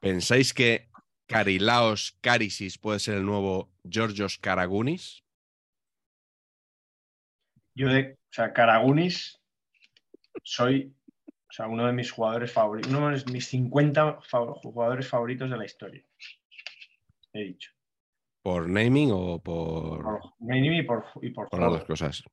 [0.00, 0.87] ¿pensáis que
[1.28, 5.22] Carilaos Carisis puede ser el nuevo Georgios Karagunis?
[7.74, 9.38] Yo de, o sea, Karagunis
[10.42, 10.94] soy,
[11.26, 15.56] o sea, uno de mis jugadores favoritos, uno de mis 50 fa- jugadores favoritos de
[15.56, 16.02] la historia.
[17.34, 17.72] He dicho.
[18.42, 22.24] ¿Por naming o por, Por naming y por, y por por las dos cosas?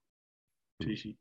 [0.79, 1.19] Sí, sí.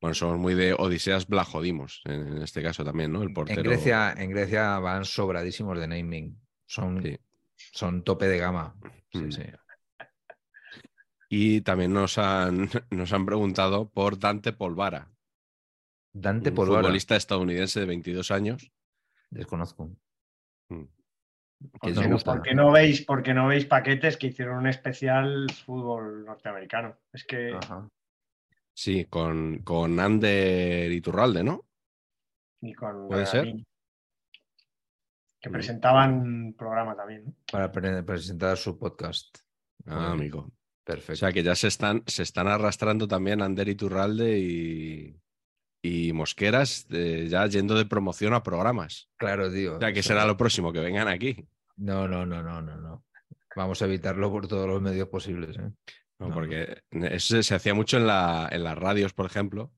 [0.00, 3.22] Bueno, somos muy de Odiseas Blachodimos, en, en este caso también, ¿no?
[3.22, 3.60] El portero.
[3.60, 6.40] En Grecia, en Grecia van sobradísimos de naming.
[6.66, 7.18] Son, Sí.
[7.72, 8.74] son tope de gama.
[9.12, 9.32] Sí, Mm.
[9.32, 9.42] sí.
[11.28, 15.10] Y también nos han, nos han preguntado por Dante Polvara,
[16.12, 16.82] Dante un Polvara.
[16.82, 18.72] futbolista estadounidense de 22 años.
[19.30, 19.90] Desconozco.
[20.70, 20.84] Mm.
[21.78, 22.32] ¿Por nos qué, no, gusta.
[22.32, 26.96] por qué no veis, por qué no veis paquetes que hicieron un especial fútbol norteamericano?
[27.12, 27.86] Es que Ajá.
[28.82, 31.66] Sí, con, con Ander Iturralde, ¿no?
[32.62, 33.52] ni con ¿Puede ser?
[35.38, 37.24] Que presentaban programa también.
[37.26, 37.34] ¿no?
[37.52, 39.36] Para pre- presentar su podcast.
[39.84, 40.40] Ah, amigo.
[40.40, 40.52] O
[40.82, 41.16] Perfecto.
[41.16, 45.14] sea que ya se están, se están arrastrando también Ander Iturralde y,
[45.82, 49.10] y Mosqueras eh, ya yendo de promoción a programas.
[49.16, 49.76] claro, tío.
[49.76, 51.46] O sea que será lo próximo, que vengan aquí.
[51.76, 53.04] No, no, no, no, no, no.
[53.56, 55.58] Vamos a evitarlo por todos los medios posibles.
[55.58, 55.70] ¿eh?
[56.20, 59.72] No, No, porque eso se, hacía mucho en, la, en las radios, por ejemplo,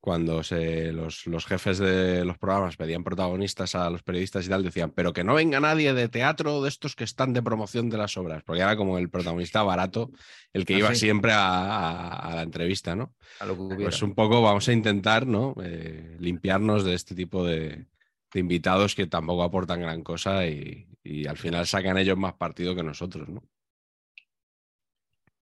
[0.00, 4.62] cuando se, los, los jefes de los programas pedían protagonistas a los periodistas y tal,
[4.62, 7.96] decían, pero que no venga nadie de teatro de estos que están de promoción de
[7.98, 10.10] las obras, porque era como el protagonista barato,
[10.52, 10.96] el que Ah, iba sí.
[10.96, 13.14] siempre a, a- a la entrevista, ¿no?
[13.38, 13.90] A lo que hubiera.
[13.90, 15.54] Pues un poco vamos a intentar, ¿no?
[15.62, 17.86] Eh, limpiarnos de este tipo de,
[18.32, 22.74] de invitados que tampoco aportan gran cosa y, y al final sacan ellos más partido
[22.74, 23.42] que nosotros, ¿no?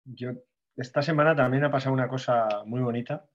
[0.05, 0.31] Yo,
[0.77, 3.27] esta semana también ha pasado una cosa muy bonita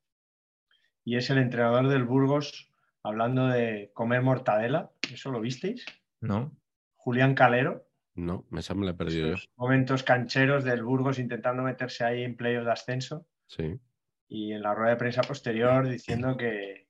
[1.04, 2.72] y es el entrenador del Burgos
[3.04, 4.92] hablando de comer mortadela.
[5.12, 5.86] ¿Eso lo visteis?
[6.22, 6.56] ¿No?
[6.96, 7.86] Julián Calero.
[8.16, 9.36] No, esa me la he perdido yo.
[9.56, 13.80] Momentos cancheros del Burgos intentando meterse ahí en playoffs de ascenso Sí.
[14.28, 16.88] y en la rueda de prensa posterior diciendo que,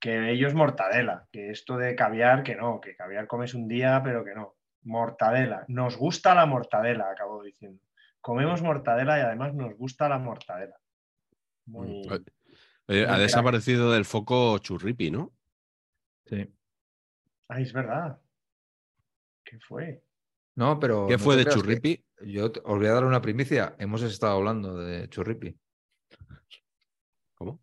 [0.00, 4.24] que ellos mortadela, que esto de caviar, que no, que caviar comes un día, pero
[4.24, 4.56] que no.
[4.82, 5.64] Mortadela.
[5.68, 7.80] Nos gusta la mortadela, acabó diciendo.
[8.24, 10.80] Comemos mortadela y además nos gusta la mortadela.
[11.66, 12.06] Muy...
[12.08, 12.24] Mm.
[12.88, 15.34] Oye, ha Muy desaparecido del foco Churripi, ¿no?
[16.24, 16.50] Sí.
[17.48, 18.18] Ay, es verdad.
[19.44, 20.02] ¿Qué fue?
[20.56, 21.06] No, pero.
[21.06, 22.02] ¿Qué no fue de Churripi?
[22.22, 23.76] Yo te- os voy a dar una primicia.
[23.78, 25.54] Hemos estado hablando de Churripi.
[27.34, 27.60] ¿Cómo?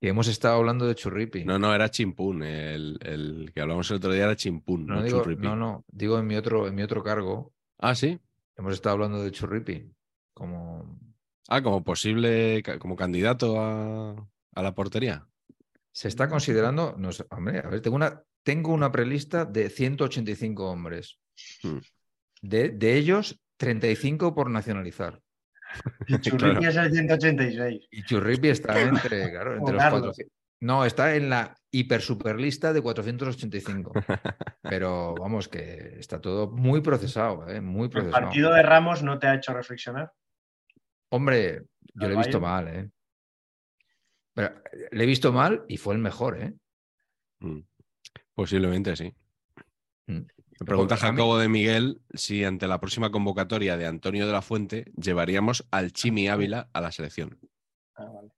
[0.00, 1.44] Que hemos estado hablando de Churripi.
[1.44, 2.44] No, no, era Chimpún.
[2.44, 5.42] El, el que hablamos el otro día era Chimpún, no, no, digo, Churripi.
[5.42, 7.52] no, no, digo en mi otro, en mi otro cargo.
[7.78, 8.20] Ah, sí.
[8.62, 9.90] Hemos estado hablando de Churripi.
[10.32, 10.96] Como
[11.48, 14.12] Ah, como posible, como candidato a,
[14.54, 15.26] a la portería.
[15.90, 16.94] se está considerando.
[16.96, 21.18] No sé, hombre, a ver, tengo una, tengo una prelista de 185 hombres.
[21.64, 21.78] Hmm.
[22.40, 25.20] De, de ellos, 35 por nacionalizar.
[26.06, 26.68] Y Churripi Claro.
[26.68, 27.88] es el 186.
[27.90, 30.12] Y Churripi está entre, claro, entre los cuatro.
[30.60, 33.92] No, está en la hiper super lista de 485.
[34.62, 37.60] Pero vamos, que está todo muy procesado, ¿eh?
[37.60, 38.22] muy El procesado.
[38.22, 40.12] partido de Ramos no te ha hecho reflexionar.
[41.08, 41.64] Hombre,
[41.94, 42.90] yo le he visto mal, ¿eh?
[44.34, 46.54] Pero eh, le he visto mal y fue el mejor, ¿eh?
[47.40, 47.60] Mm.
[48.34, 49.14] Posiblemente sí.
[50.06, 50.20] Mm.
[50.60, 54.92] Me pregunta Jacobo de Miguel si ante la próxima convocatoria de Antonio de la Fuente
[54.96, 57.38] llevaríamos al Chimi Ávila a la selección.
[57.96, 58.30] Ah, vale.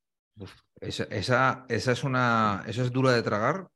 [0.84, 2.64] Esa, esa, esa es una.
[2.66, 3.68] Eso es dura de tragar,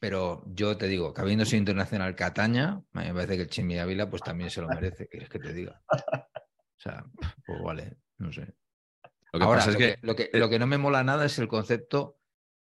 [0.00, 4.08] pero yo te digo, que habiendo sido internacional Cataña, me parece que el Chimi Ávila
[4.08, 5.82] pues también se lo merece, ¿qué quieres que te diga?
[5.88, 7.04] O sea,
[7.46, 8.54] pues vale, no sé.
[9.32, 11.02] Lo que Ahora, pasa es lo, que, que, lo, que, lo que no me mola
[11.02, 12.18] nada es el concepto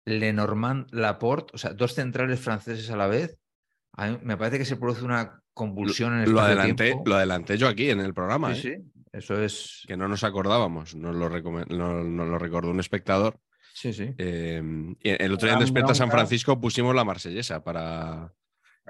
[0.05, 3.37] Lenormand Laporte, o sea, dos centrales franceses a la vez.
[3.93, 7.57] A mí me parece que se produce una convulsión en el lo, adelanté, lo adelanté
[7.57, 8.81] yo aquí en el programa, Sí, ¿eh?
[8.81, 9.83] sí, eso es.
[9.87, 10.95] que no nos acordábamos.
[10.95, 13.39] Nos lo, nos lo recordó un espectador.
[13.79, 14.13] Sí, sí.
[14.17, 14.61] Eh,
[15.01, 16.11] y el otro día en Gran Despierta San.
[16.11, 18.33] Francisco pusimos la marsellesa para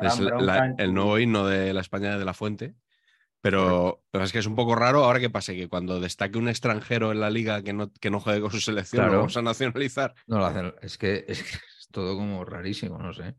[0.02, 2.74] es la- el nuevo himno de la España de la Fuente.
[3.42, 7.12] Pero, es que es un poco raro ahora que pase que cuando destaque un extranjero
[7.12, 9.12] en la liga que no, que no juegue con su selección, Claro.
[9.14, 10.16] lo vamos a nacionalizar.
[10.26, 10.74] No lo hacen.
[10.82, 13.36] Es que, es que es todo como rarísimo, no sé.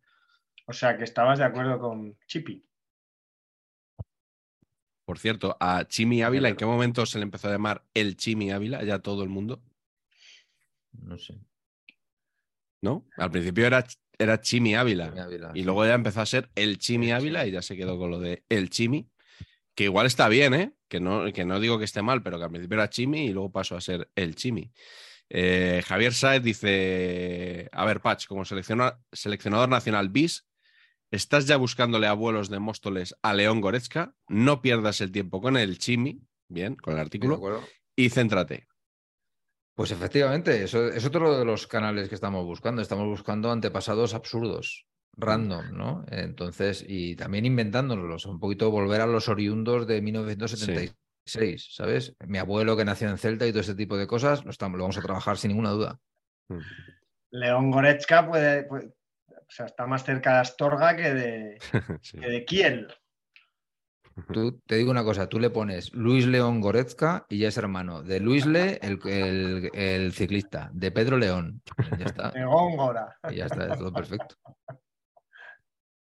[0.66, 2.64] O sea, que estabas de acuerdo con Chipi.
[5.04, 8.52] Por cierto, a Chimi Ávila, ¿en qué momento se le empezó a llamar el Chimi
[8.52, 8.84] Ávila?
[8.84, 9.60] Ya todo el mundo,
[10.92, 11.38] No sé.
[12.82, 13.06] ¿no?
[13.16, 13.84] Al principio era,
[14.18, 15.08] era Chimi Ávila.
[15.08, 15.64] Chimi Ávila, Y sí.
[15.64, 17.50] luego ya empezó a ser el Chimi El Ávila Chimi.
[17.50, 19.10] y ya se quedó con lo de el Chimi.
[19.74, 20.72] Que igual está bien, ¿eh?
[20.88, 23.32] Que no, que no digo que esté mal, pero que al principio era Chimi y
[23.32, 24.72] luego pasó a ser el Chimi.
[25.28, 30.46] Eh, Javier Saez dice: A ver, Patch, como selecciona- seleccionador nacional BIS,
[31.12, 34.14] estás ya buscándole abuelos de Móstoles a León Goretzka.
[34.28, 37.62] No pierdas el tiempo con el Chimi, bien, con el ¿De artículo,
[37.94, 38.66] y céntrate.
[39.80, 42.82] Pues efectivamente, eso es otro de los canales que estamos buscando.
[42.82, 44.84] Estamos buscando antepasados absurdos,
[45.16, 46.04] random, ¿no?
[46.10, 52.14] Entonces, y también inventándonos, un poquito volver a los oriundos de 1976, ¿sabes?
[52.26, 54.84] Mi abuelo que nació en Celta y todo ese tipo de cosas, lo, estamos, lo
[54.84, 55.98] vamos a trabajar sin ninguna duda.
[57.30, 58.88] León Goretzka puede, puede-
[59.28, 61.58] o sea, está más cerca de Astorga que de,
[62.02, 62.18] Sí.
[62.18, 62.88] que de Kiel.
[64.32, 68.02] Tú, te digo una cosa, tú le pones Luis León Goretzka y ya es hermano
[68.02, 71.62] de Luis Le, el, el- el ciclista, de Pedro León.
[71.98, 73.16] Ya está, De Góngora.
[73.30, 74.36] y ya está, es todo perfecto.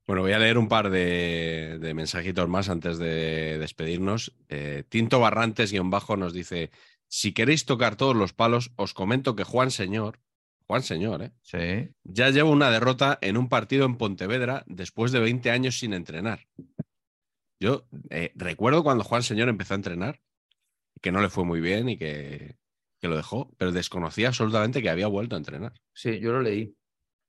[0.07, 4.35] Bueno, voy a leer un par de, de mensajitos más antes de despedirnos.
[4.49, 6.71] Eh, Tinto Barrantes guion bajo nos dice:
[7.07, 10.19] Si queréis tocar todos los palos, os comento que Juan Señor,
[10.65, 11.31] Juan Señor, ¿eh?
[11.43, 11.91] Sí.
[12.03, 16.47] ya lleva una derrota en un partido en Pontevedra después de 20 años sin entrenar.
[17.59, 20.21] Yo eh, recuerdo cuando Juan Señor empezó a entrenar,
[21.01, 22.57] que no le fue muy bien y que,
[22.99, 25.73] que lo dejó, pero desconocía absolutamente que había vuelto a entrenar.
[25.93, 26.75] Sí, yo lo leí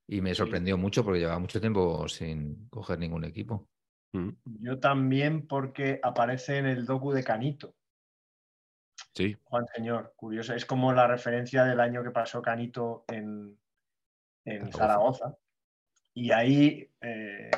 [0.07, 3.69] y me sorprendió mucho porque llevaba mucho tiempo sin coger ningún equipo.
[4.13, 7.75] Mm, Yo también porque aparece en el docu de Canito,
[9.13, 10.13] Sí, Juan Señor.
[10.15, 13.57] Curioso, es como la referencia del año que pasó Canito en,
[14.45, 14.77] en Zaragoza.
[15.25, 15.37] Zaragoza.
[16.13, 17.51] Y ahí, eh,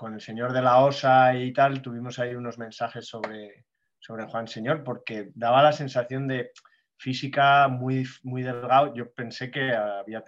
[0.00, 3.66] con el señor de la Osa y tal, tuvimos ahí unos mensajes sobre,
[3.98, 6.52] sobre Juan Señor, porque daba la sensación de
[6.96, 8.94] física muy, muy delgado.
[8.94, 10.24] Yo pensé que había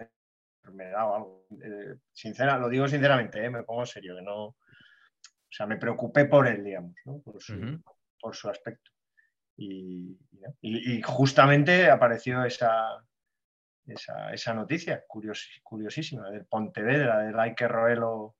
[0.61, 1.47] enfermedad o algo.
[1.59, 4.45] Eh, sincera, lo digo sinceramente, eh, me pongo serio, que no.
[4.45, 4.55] O
[5.49, 7.17] sea, me preocupé por él, digamos, ¿no?
[7.23, 7.81] por, su,
[8.21, 8.91] por su aspecto.
[9.57, 10.15] Y,
[11.03, 13.03] justamente apareció esa,
[13.87, 18.35] esa, esa noticia curiosi- curiosísima del Pontevedra, del Ike Roelo.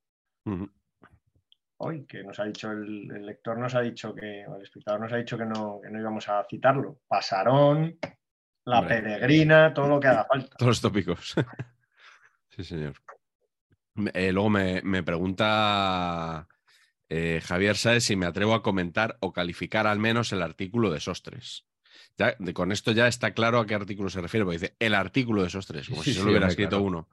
[1.84, 5.01] Hoy, que nos ha dicho el, el lector, nos ha dicho que, o el espectador
[5.01, 6.99] nos ha dicho que no, que no íbamos a citarlo.
[7.07, 7.97] Pasarón,
[8.65, 9.01] la Hombre.
[9.01, 10.55] peregrina, todo lo que haga falta.
[10.57, 11.36] Todos los tópicos.
[12.49, 12.93] sí, señor.
[13.95, 16.47] Me- eh, luego me, me pregunta
[17.09, 20.99] eh, Javier Saez si me atrevo a comentar o calificar al menos el artículo de
[20.99, 21.65] Sostres.
[22.17, 24.95] Ya, de- con esto ya está claro a qué artículo se refiere, porque dice el
[24.95, 26.84] artículo de Sostres, como Sí, si sí, solo hubiera hombre, escrito claro.
[26.86, 27.09] uno.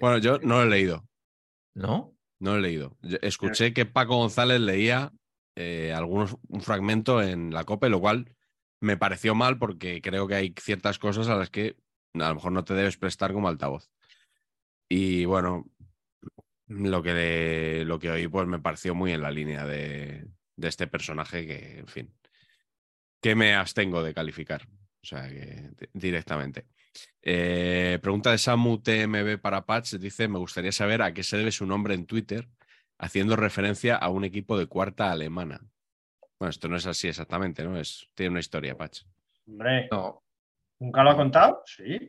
[0.00, 1.04] Bueno, yo no lo he leído,
[1.74, 2.14] ¿No?
[2.42, 2.96] No lo he leído.
[3.02, 5.12] Yo escuché que Paco González leía
[5.54, 8.34] eh, algunos, un fragmento en la COPE, lo cual
[8.80, 11.76] me pareció mal porque creo que hay ciertas cosas a las que
[12.14, 13.90] a lo mejor no te debes prestar como altavoz.
[14.88, 15.70] Y bueno,
[16.66, 20.26] lo que, lo que oí pues me pareció muy en la línea de,
[20.56, 22.12] de este personaje que, en fin,
[23.20, 24.66] que me abstengo de calificar.
[25.02, 26.66] O sea, que di- directamente.
[27.22, 29.94] Eh, pregunta de Samu TMB para Patch.
[29.94, 32.48] Dice, me gustaría saber a qué se debe su nombre en Twitter,
[32.98, 35.60] haciendo referencia a un equipo de cuarta alemana.
[36.38, 37.78] Bueno, esto no es así exactamente, ¿no?
[37.78, 39.02] Es, tiene una historia, Patch.
[39.46, 40.22] Hombre, No,
[40.80, 41.62] ¿nunca lo ha contado?
[41.66, 42.06] Sí.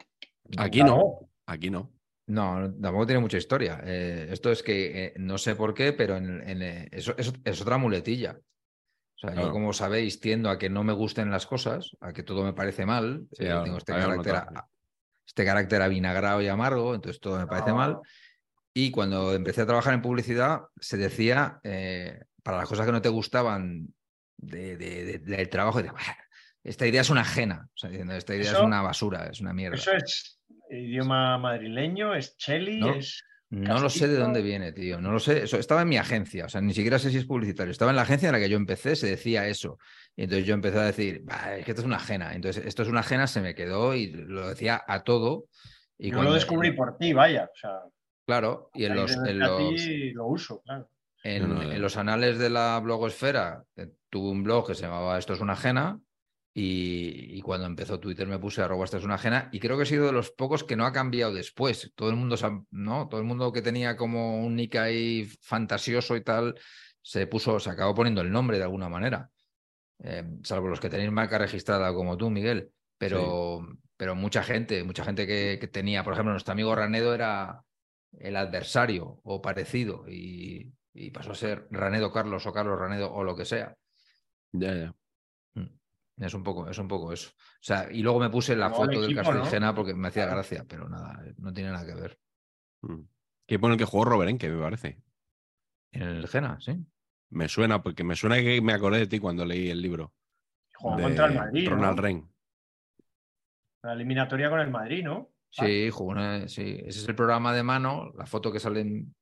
[0.58, 0.96] Aquí Claro.
[0.96, 1.92] no, aquí no.
[2.28, 3.82] no, tampoco tiene mucha historia.
[3.84, 7.34] Eh, esto es que eh, no sé por qué, pero en, en, eh, eso, eso
[7.44, 8.40] es otra muletilla.
[9.24, 9.48] O sea, Claro.
[9.48, 12.52] yo como sabéis tiendo a que no me gusten las cosas, a que todo me
[12.52, 13.26] parece mal.
[13.32, 14.68] Sí, eh, tengo este carácter, a-
[15.26, 18.00] este carácter avinagrado y amargo, entonces todo me parece mal.
[18.74, 23.02] Y cuando empecé a trabajar en publicidad, se decía, eh, para las cosas que no
[23.02, 23.94] te gustaban
[24.36, 26.18] de- de- de- del trabajo, decía, "Bah,
[26.62, 27.70] esta idea es una ajena.
[27.74, 29.78] O sea, diciendo, esta idea es una basura, es una mierda.
[29.78, 30.38] Eso es
[30.70, 32.94] idioma madrileño, es cheli, No.
[32.96, 33.24] es.
[33.62, 35.00] No lo sé de dónde viene, tío.
[35.00, 35.44] No lo sé.
[35.44, 36.46] Eso estaba en mi agencia.
[36.46, 37.72] O sea, ni siquiera sé si es publicitario.
[37.72, 39.78] Estaba en la agencia en la que yo empecé, se decía eso.
[40.16, 42.34] Y entonces yo empecé a decir, "Bah, es que esto es una ajena.
[42.34, 45.46] Entonces, esto es una ajena, se me quedó y lo decía a todo.
[46.00, 47.46] Y Yo cuando- lo descubrí por ti, vaya.
[47.46, 47.80] O sea,
[48.26, 50.90] Claro, y en los, en a los, ti lo uso, claro.
[51.24, 51.80] en, No, no, en eh.
[51.80, 55.54] los anales de la blogosfera eh, tuve un blog que se llamaba Esto es una
[55.54, 56.00] ajena.
[56.56, 59.50] Y, y cuando empezó Twitter me puse arroba esto es una ajena.
[59.52, 61.92] Y creo que he sido de los pocos que no ha cambiado después.
[61.96, 63.08] Todo el mundo, se ha- ¿no?
[63.10, 66.56] Todo el mundo que tenía como un nick ahí fantasioso y tal,
[67.02, 69.30] se puso, se acabó poniendo el nombre de alguna manera.
[70.04, 73.62] eh, salvo los que tenéis marca registrada como tú, Miguel, pero,
[73.98, 77.64] pero mucha gente, mucha gente que, que tenía, por ejemplo, nuestro amigo Ranedo era
[78.20, 83.24] el adversario o parecido y, y pasó a ser Ranedo Carlos o Carlos Ranedo o
[83.24, 83.76] lo que sea.
[84.54, 84.94] Ya, ya.
[86.18, 87.32] Es un poco, es un poco eso.
[87.36, 89.76] O sea, y luego me puse la foto del equipo, ¿no?
[89.76, 92.20] Porque me hacía gracia, pero nada, no tiene nada que ver.
[92.82, 93.02] Mm.
[93.48, 95.02] Que pone el que jugó Roberenque, me parece.
[95.92, 96.78] En el Gena, sí.
[97.32, 100.14] Me suena, porque me suena que me acordé de ti cuando leí el libro.
[100.76, 101.66] Jugó de contra el Madrid.
[101.70, 101.76] ¿no?
[101.76, 102.30] Ronald Ren.
[103.82, 105.32] La eliminatoria con el Madrid, ¿no?
[105.50, 106.78] Sí, jugó una- sí.
[106.86, 109.16] Ese es el programa de mano, la foto que sale en-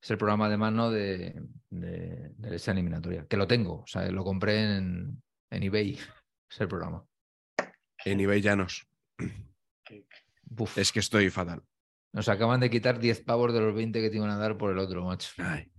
[0.00, 4.10] es el programa de mano de, de, de esa eliminatoria, que lo tengo, o sea,
[4.10, 5.98] lo compré en, en eBay,
[6.52, 7.04] es el programa.
[8.04, 8.86] En eBay Llanos.
[10.76, 11.62] Es que estoy fatal.
[12.12, 14.70] Nos acaban de quitar 10 pavos de los 20 que te iban a dar por
[14.70, 15.30] el otro, macho.
[15.38, 15.70] Ay,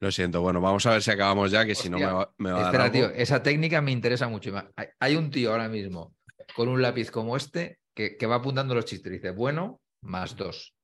[0.00, 0.40] lo siento.
[0.40, 2.62] Bueno, vamos a ver si acabamos ya, que si no me va, me va a
[2.62, 2.92] dar Espera, algo.
[2.94, 4.52] tío, esa técnica me interesa mucho.
[4.76, 6.14] Hay- Hay un tío ahora mismo
[6.54, 9.12] con un lápiz como este que, que va apuntando los chistes.
[9.12, 10.74] Dice, bueno, más dos.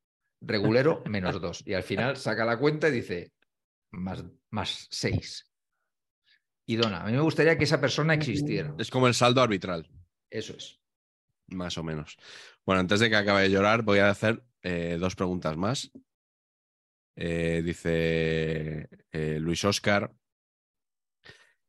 [0.43, 1.63] Regulero, menos dos.
[1.67, 3.33] Y al final saca la cuenta y dice,
[3.93, 5.51] más, más seis.
[6.67, 8.75] Y dona, a mí me gustaría que esa persona existiera.
[8.79, 9.89] Es como el saldo arbitral,
[10.31, 10.81] Eso es.
[11.49, 12.17] más o menos.
[12.65, 15.91] Bueno, antes de que acabe de llorar, voy a hacer eh, dos preguntas más.
[17.17, 20.13] Eh, dice eh, Luis Oscar.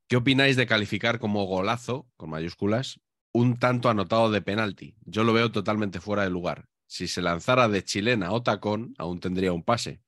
[0.07, 3.01] ¿Qué opináis de calificar como golazo, con mayúsculas,
[3.33, 4.95] un tanto anotado de penalti?
[5.01, 6.67] Yo lo veo totalmente fuera de lugar.
[6.87, 10.01] Si se lanzara de chilena o tacón, aún tendría un pase.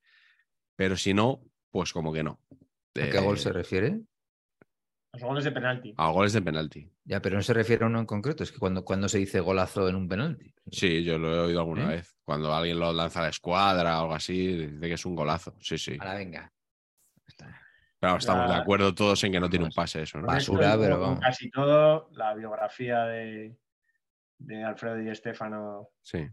[0.76, 2.40] Pero si no, pues como que no.
[2.96, 4.02] ¿A qué gol se refiere?
[5.14, 5.93] Los goles de penalti.
[5.97, 6.91] A goles de penalti.
[7.05, 8.43] Ya, pero no se refiere a uno en concreto.
[8.43, 10.53] Es que cuando, cuando se dice golazo en un penalti.
[10.72, 11.95] Sí, yo lo he oído alguna ¿Eh?
[11.97, 12.16] vez.
[12.24, 15.55] Cuando alguien lo lanza a la escuadra o algo así, dice que es un golazo.
[15.60, 15.97] Sí, sí.
[15.99, 16.53] Ahora venga.
[17.26, 17.62] Está.
[17.99, 20.28] Claro, estamos de acuerdo todos en que no tiene un pase eso, ¿no?
[20.28, 21.20] Basura, pero vamos.
[21.20, 23.58] Casi todo, la biografía de,
[24.38, 26.28] de Alfredo y Estefano Sí.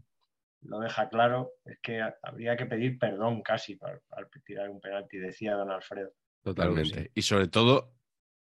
[0.61, 1.53] lo deja claro.
[1.65, 6.11] Es que habría que pedir perdón casi para, para tirar un penalti, decía don Alfredo.
[6.43, 7.03] Totalmente.
[7.05, 7.11] sí.
[7.15, 7.93] Y sobre todo,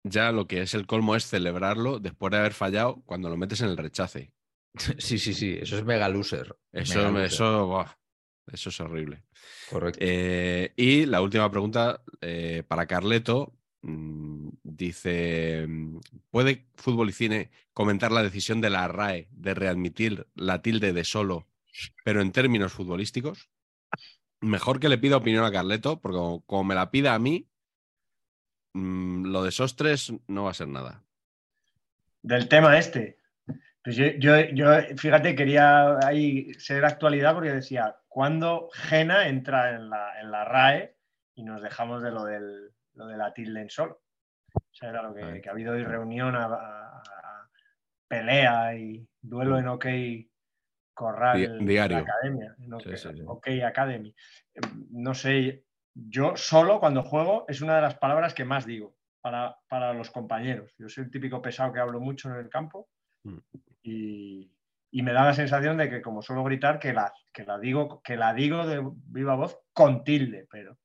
[0.08, 3.60] ya lo que es el colmo es celebrarlo después de haber fallado cuando lo metes
[3.60, 4.32] en el rechace.
[4.98, 5.56] Sí, sí, sí.
[5.60, 6.54] Eso es mega loser.
[6.72, 7.34] Eso, Mega me- loser.
[7.34, 7.86] eso,
[8.52, 9.24] eso es horrible.
[9.70, 9.98] Correcto.
[10.02, 13.54] Eh, y la última pregunta eh, para Carleto.
[13.82, 15.98] mm, Dice, mm,
[16.30, 21.04] ¿puede Fútbol y Cine comentar la decisión de la RAE de readmitir la tilde de
[21.04, 21.48] solo,
[22.04, 23.48] pero en términos futbolísticos?
[24.42, 27.48] Mejor que le pida opinión a Carleto, porque como, como me la pida a mí,
[28.76, 31.02] mm, lo de Sostres no va a ser nada.
[32.22, 33.18] Del tema este.
[33.82, 34.66] Pues yo, yo, yo,
[34.96, 40.96] fíjate, quería ahí ser actualidad porque decía, ¿cuándo Gena entra en la, en la RAE
[41.36, 44.02] y nos dejamos de lo, del, lo de la tilde en solo?
[44.54, 47.48] O sea, era lo que, ha habido hoy reunión, a, a- a
[48.08, 49.86] pelea y duelo en OK
[50.94, 51.98] Corral Di- en la diario.
[51.98, 53.22] academia, en OK, Sí, sí, sí.
[53.26, 54.14] OK Academy.
[54.54, 54.60] Eh,
[54.90, 55.64] No sé,
[55.98, 60.10] yo solo cuando juego es una de las palabras que más digo para, para los
[60.10, 60.74] compañeros.
[60.78, 62.88] Yo soy el típico pesado que hablo mucho en el campo
[63.24, 63.38] Mm.
[63.82, 64.52] y,
[64.92, 68.00] y me da la sensación de que como suelo gritar que la, que la digo
[68.02, 70.78] que la digo de viva voz con tilde, pero,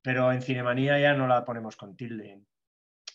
[0.00, 2.40] pero en Cinemanía ya no la ponemos con tilde.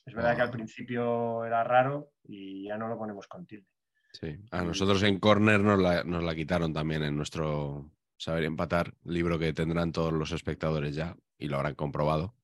[0.05, 0.51] Es verdad que al Ah.
[0.51, 3.65] principio era raro y ya no lo ponemos con tilde.
[4.13, 4.37] Sí.
[4.51, 9.37] A nosotros en Corner nos la, nos la quitaron también en nuestro Saber Empatar, libro
[9.37, 12.35] que tendrán todos los espectadores ya y lo habrán comprobado.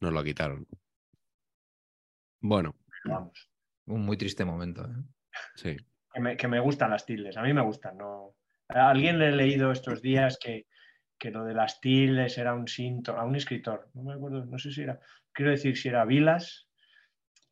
[0.00, 0.66] Nos lo quitaron.
[2.40, 3.50] Bueno, vamos,
[3.86, 4.84] Un muy triste momento.
[4.84, 4.94] ¿eh?
[5.56, 5.76] sí.
[6.12, 7.96] que me, que me gustan las tildes, a mí me gustan.
[7.98, 8.34] No...
[8.68, 10.66] A alguien le he leído estos días que,
[11.18, 14.58] que lo de las tildes era un síntoma, a un escritor, no me acuerdo, no
[14.58, 14.98] sé si era,
[15.32, 16.68] quiero decir si era Vilas,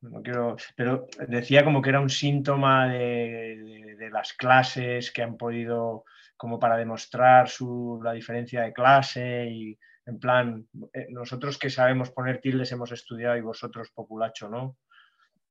[0.01, 2.99] no quiero, pero decía como que era un síntoma de,
[3.57, 6.05] de- de las clases que han podido,
[6.37, 12.11] como para demostrar su, la diferencia de clase y en plan, eh, nosotros que sabemos
[12.11, 14.77] poner tildes hemos estudiado y vosotros populacho no.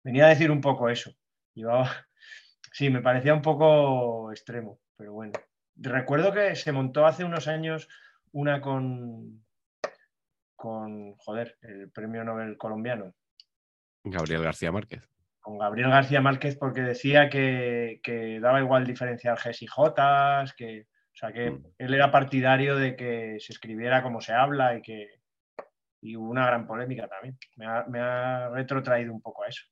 [0.03, 1.11] Venía a decir un poco eso.
[1.53, 1.89] Llevaba,
[2.73, 5.34] sí, me parecía un poco extremo, pero bueno.
[5.75, 7.88] Recuerdo que se montó hace unos años
[8.34, 9.43] una con,
[10.55, 13.13] con, joder, el premio Nobel colombiano,
[14.03, 15.07] Gabriel García Márquez.
[15.42, 20.82] Con Gabriel García Márquez, porque decía que, que daba igual diferenciar Gs y J, que,
[20.84, 21.66] o sea, que Mm.
[21.80, 25.08] él era partidario de que se escribiera como se habla y que
[26.04, 27.38] y hubo una gran polémica también.
[27.58, 29.64] Me ha, me ha retrotraído un poco a eso.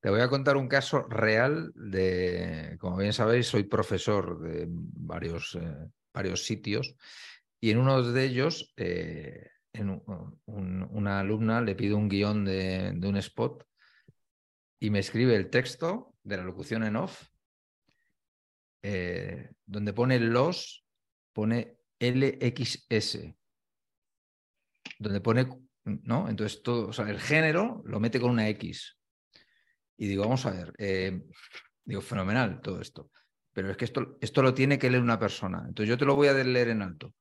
[0.00, 5.56] Te voy a contar un caso real de, como bien sabéis, soy profesor de varios,
[5.60, 6.94] eh, varios sitios
[7.60, 12.44] y en uno de ellos eh, en un- un- una alumna le pide un guion
[12.44, 13.66] de, de un spot
[14.86, 17.26] y me escribe el texto de la locución en off,
[18.82, 20.86] eh, donde pone los,
[21.32, 23.34] pone LXS,
[25.00, 25.48] donde pone,
[25.82, 26.28] ¿no?
[26.28, 28.96] Entonces todo, el género lo mete con una X.
[29.96, 31.20] Y digo, vamos a ver, eh,
[31.84, 33.10] digo, fenomenal todo esto.
[33.52, 35.64] Pero es que esto, esto lo tiene que leer una persona.
[35.66, 37.12] Entonces yo te lo voy a leer en alto.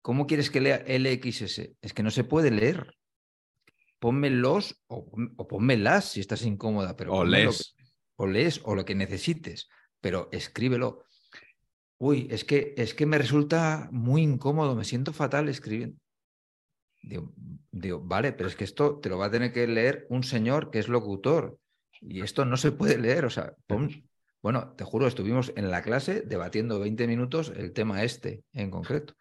[0.00, 1.76] ¿Cómo quieres que lea LXS?
[1.82, 2.96] Es que no se puede leer.
[4.02, 6.96] Ponme los o, o ponme las si estás incómoda.
[6.96, 7.76] Pero O lees.
[8.16, 9.68] o lees o lo que necesites,
[10.00, 11.04] pero escríbelo.
[11.98, 15.96] Uy, es que, es que me resulta muy incómodo, me siento fatal escribiendo.
[17.00, 17.32] Digo,
[17.70, 20.70] digo, vale, pero es que esto te lo va a tener que leer un señor
[20.72, 21.58] que es locutor
[22.00, 23.24] y esto no se puede leer.
[23.24, 24.08] O sea, pon-
[24.42, 29.14] bueno, te juro, estuvimos en la clase debatiendo 20 minutos el tema este en concreto.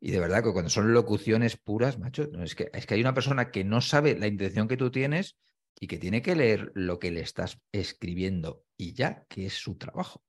[0.00, 3.00] Y de verdad que cuando son locuciones puras, macho, no, es, que, es que hay
[3.00, 5.36] una persona que no sabe la intención que tú tienes
[5.80, 9.76] y que tiene que leer lo que le estás escribiendo y ya, que es su
[9.76, 10.24] trabajo.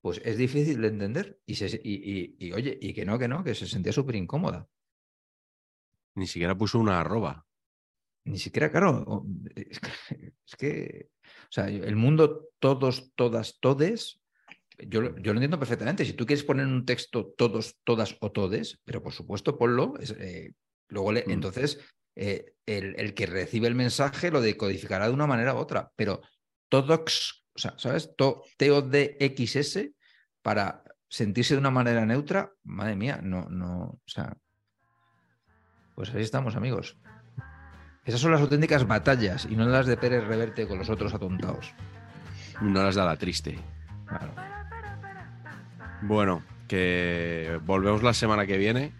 [0.00, 1.40] Pues es difícil de entender.
[1.46, 4.16] Y, se- y, y- y, oye, y que no, que no, que se sentía súper
[4.16, 4.68] incómoda.
[6.14, 7.46] Ni siquiera puso una arroba.
[8.24, 9.24] Ni siquiera, claro,
[9.56, 14.20] es que, es que, o sea, el mundo todos, todas, todes,
[14.78, 16.04] yo, lo- yo lo entiendo perfectamente.
[16.04, 19.94] Si tú quieres poner en un texto todos, todas o todes, pero por supuesto ponlo,
[20.00, 20.52] es, eh,
[20.88, 21.30] luego le- Mm.
[21.30, 21.78] entonces
[22.18, 26.22] eh, el, el que recibe el mensaje lo decodificará de una manera u otra, pero
[26.70, 28.14] todos, o sea, ¿sabes?
[28.16, 29.92] To- T-O-D-X-S
[30.42, 34.36] para sentirse de una manera neutra, madre mía, no, no, o sea,
[35.94, 36.96] pues ahí estamos, amigos.
[38.04, 41.74] Esas son las auténticas batallas y no las de Pérez Reverte con los otros atontados.
[42.60, 43.58] No las da la triste.
[44.06, 44.32] Claro.
[46.02, 48.92] Bueno, que volvemos la semana que viene.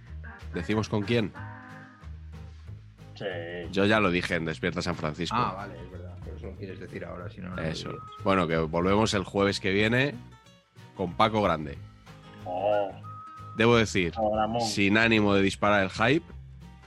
[0.54, 1.32] ¿Decimos con quién?
[3.14, 3.24] Sí.
[3.72, 5.36] Yo ya lo dije en Despierta San Francisco.
[5.38, 6.16] Ah, vale, es verdad.
[6.18, 7.90] Por eso lo quieres decir ahora, si no, Eso.
[8.24, 10.14] Bueno, que volvemos el jueves que viene
[10.96, 11.78] con Paco Grande.
[12.44, 12.90] Oh,
[13.56, 14.12] Debo decir,
[14.60, 16.26] sin ánimo de disparar el hype,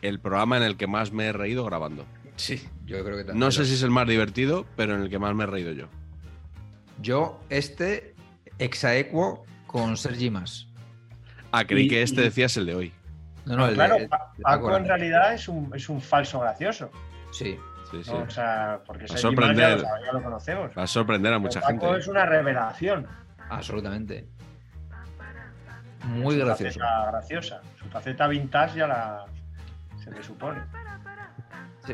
[0.02, 2.06] el programa en el que más me he reído grabando.
[2.36, 3.40] Sí, yo creo que también.
[3.40, 5.72] No sé si es el más divertido, pero en el que más me he reído
[5.74, 5.88] yo.
[7.02, 8.14] Yo, este,
[8.60, 10.68] exaequo con Sergi Mas.
[11.52, 12.94] Ah, creí Y- que este y- decías el de hoy.
[13.46, 16.40] No, no, el claro, de Pa- Paco Paco en realidad es un, es un falso
[16.40, 16.90] gracioso.
[17.32, 17.58] Sí.
[17.92, 18.12] Sí, sí.
[18.12, 19.78] O sea, porque Va a Sergi Mas ya sorprender.
[19.80, 20.72] lo, ya lo conocemos.
[20.78, 21.86] Va a sorprender a mucha Paco gente.
[21.88, 21.98] ¿eh?
[22.00, 23.08] es una revelación.
[23.50, 24.28] Absolutamente.
[26.06, 26.80] Muy su gracioso.
[26.80, 27.62] faceta graciosa.
[27.80, 29.26] Su faceta vintage ya la
[30.04, 30.62] se le supone.
[31.86, 31.94] Sí.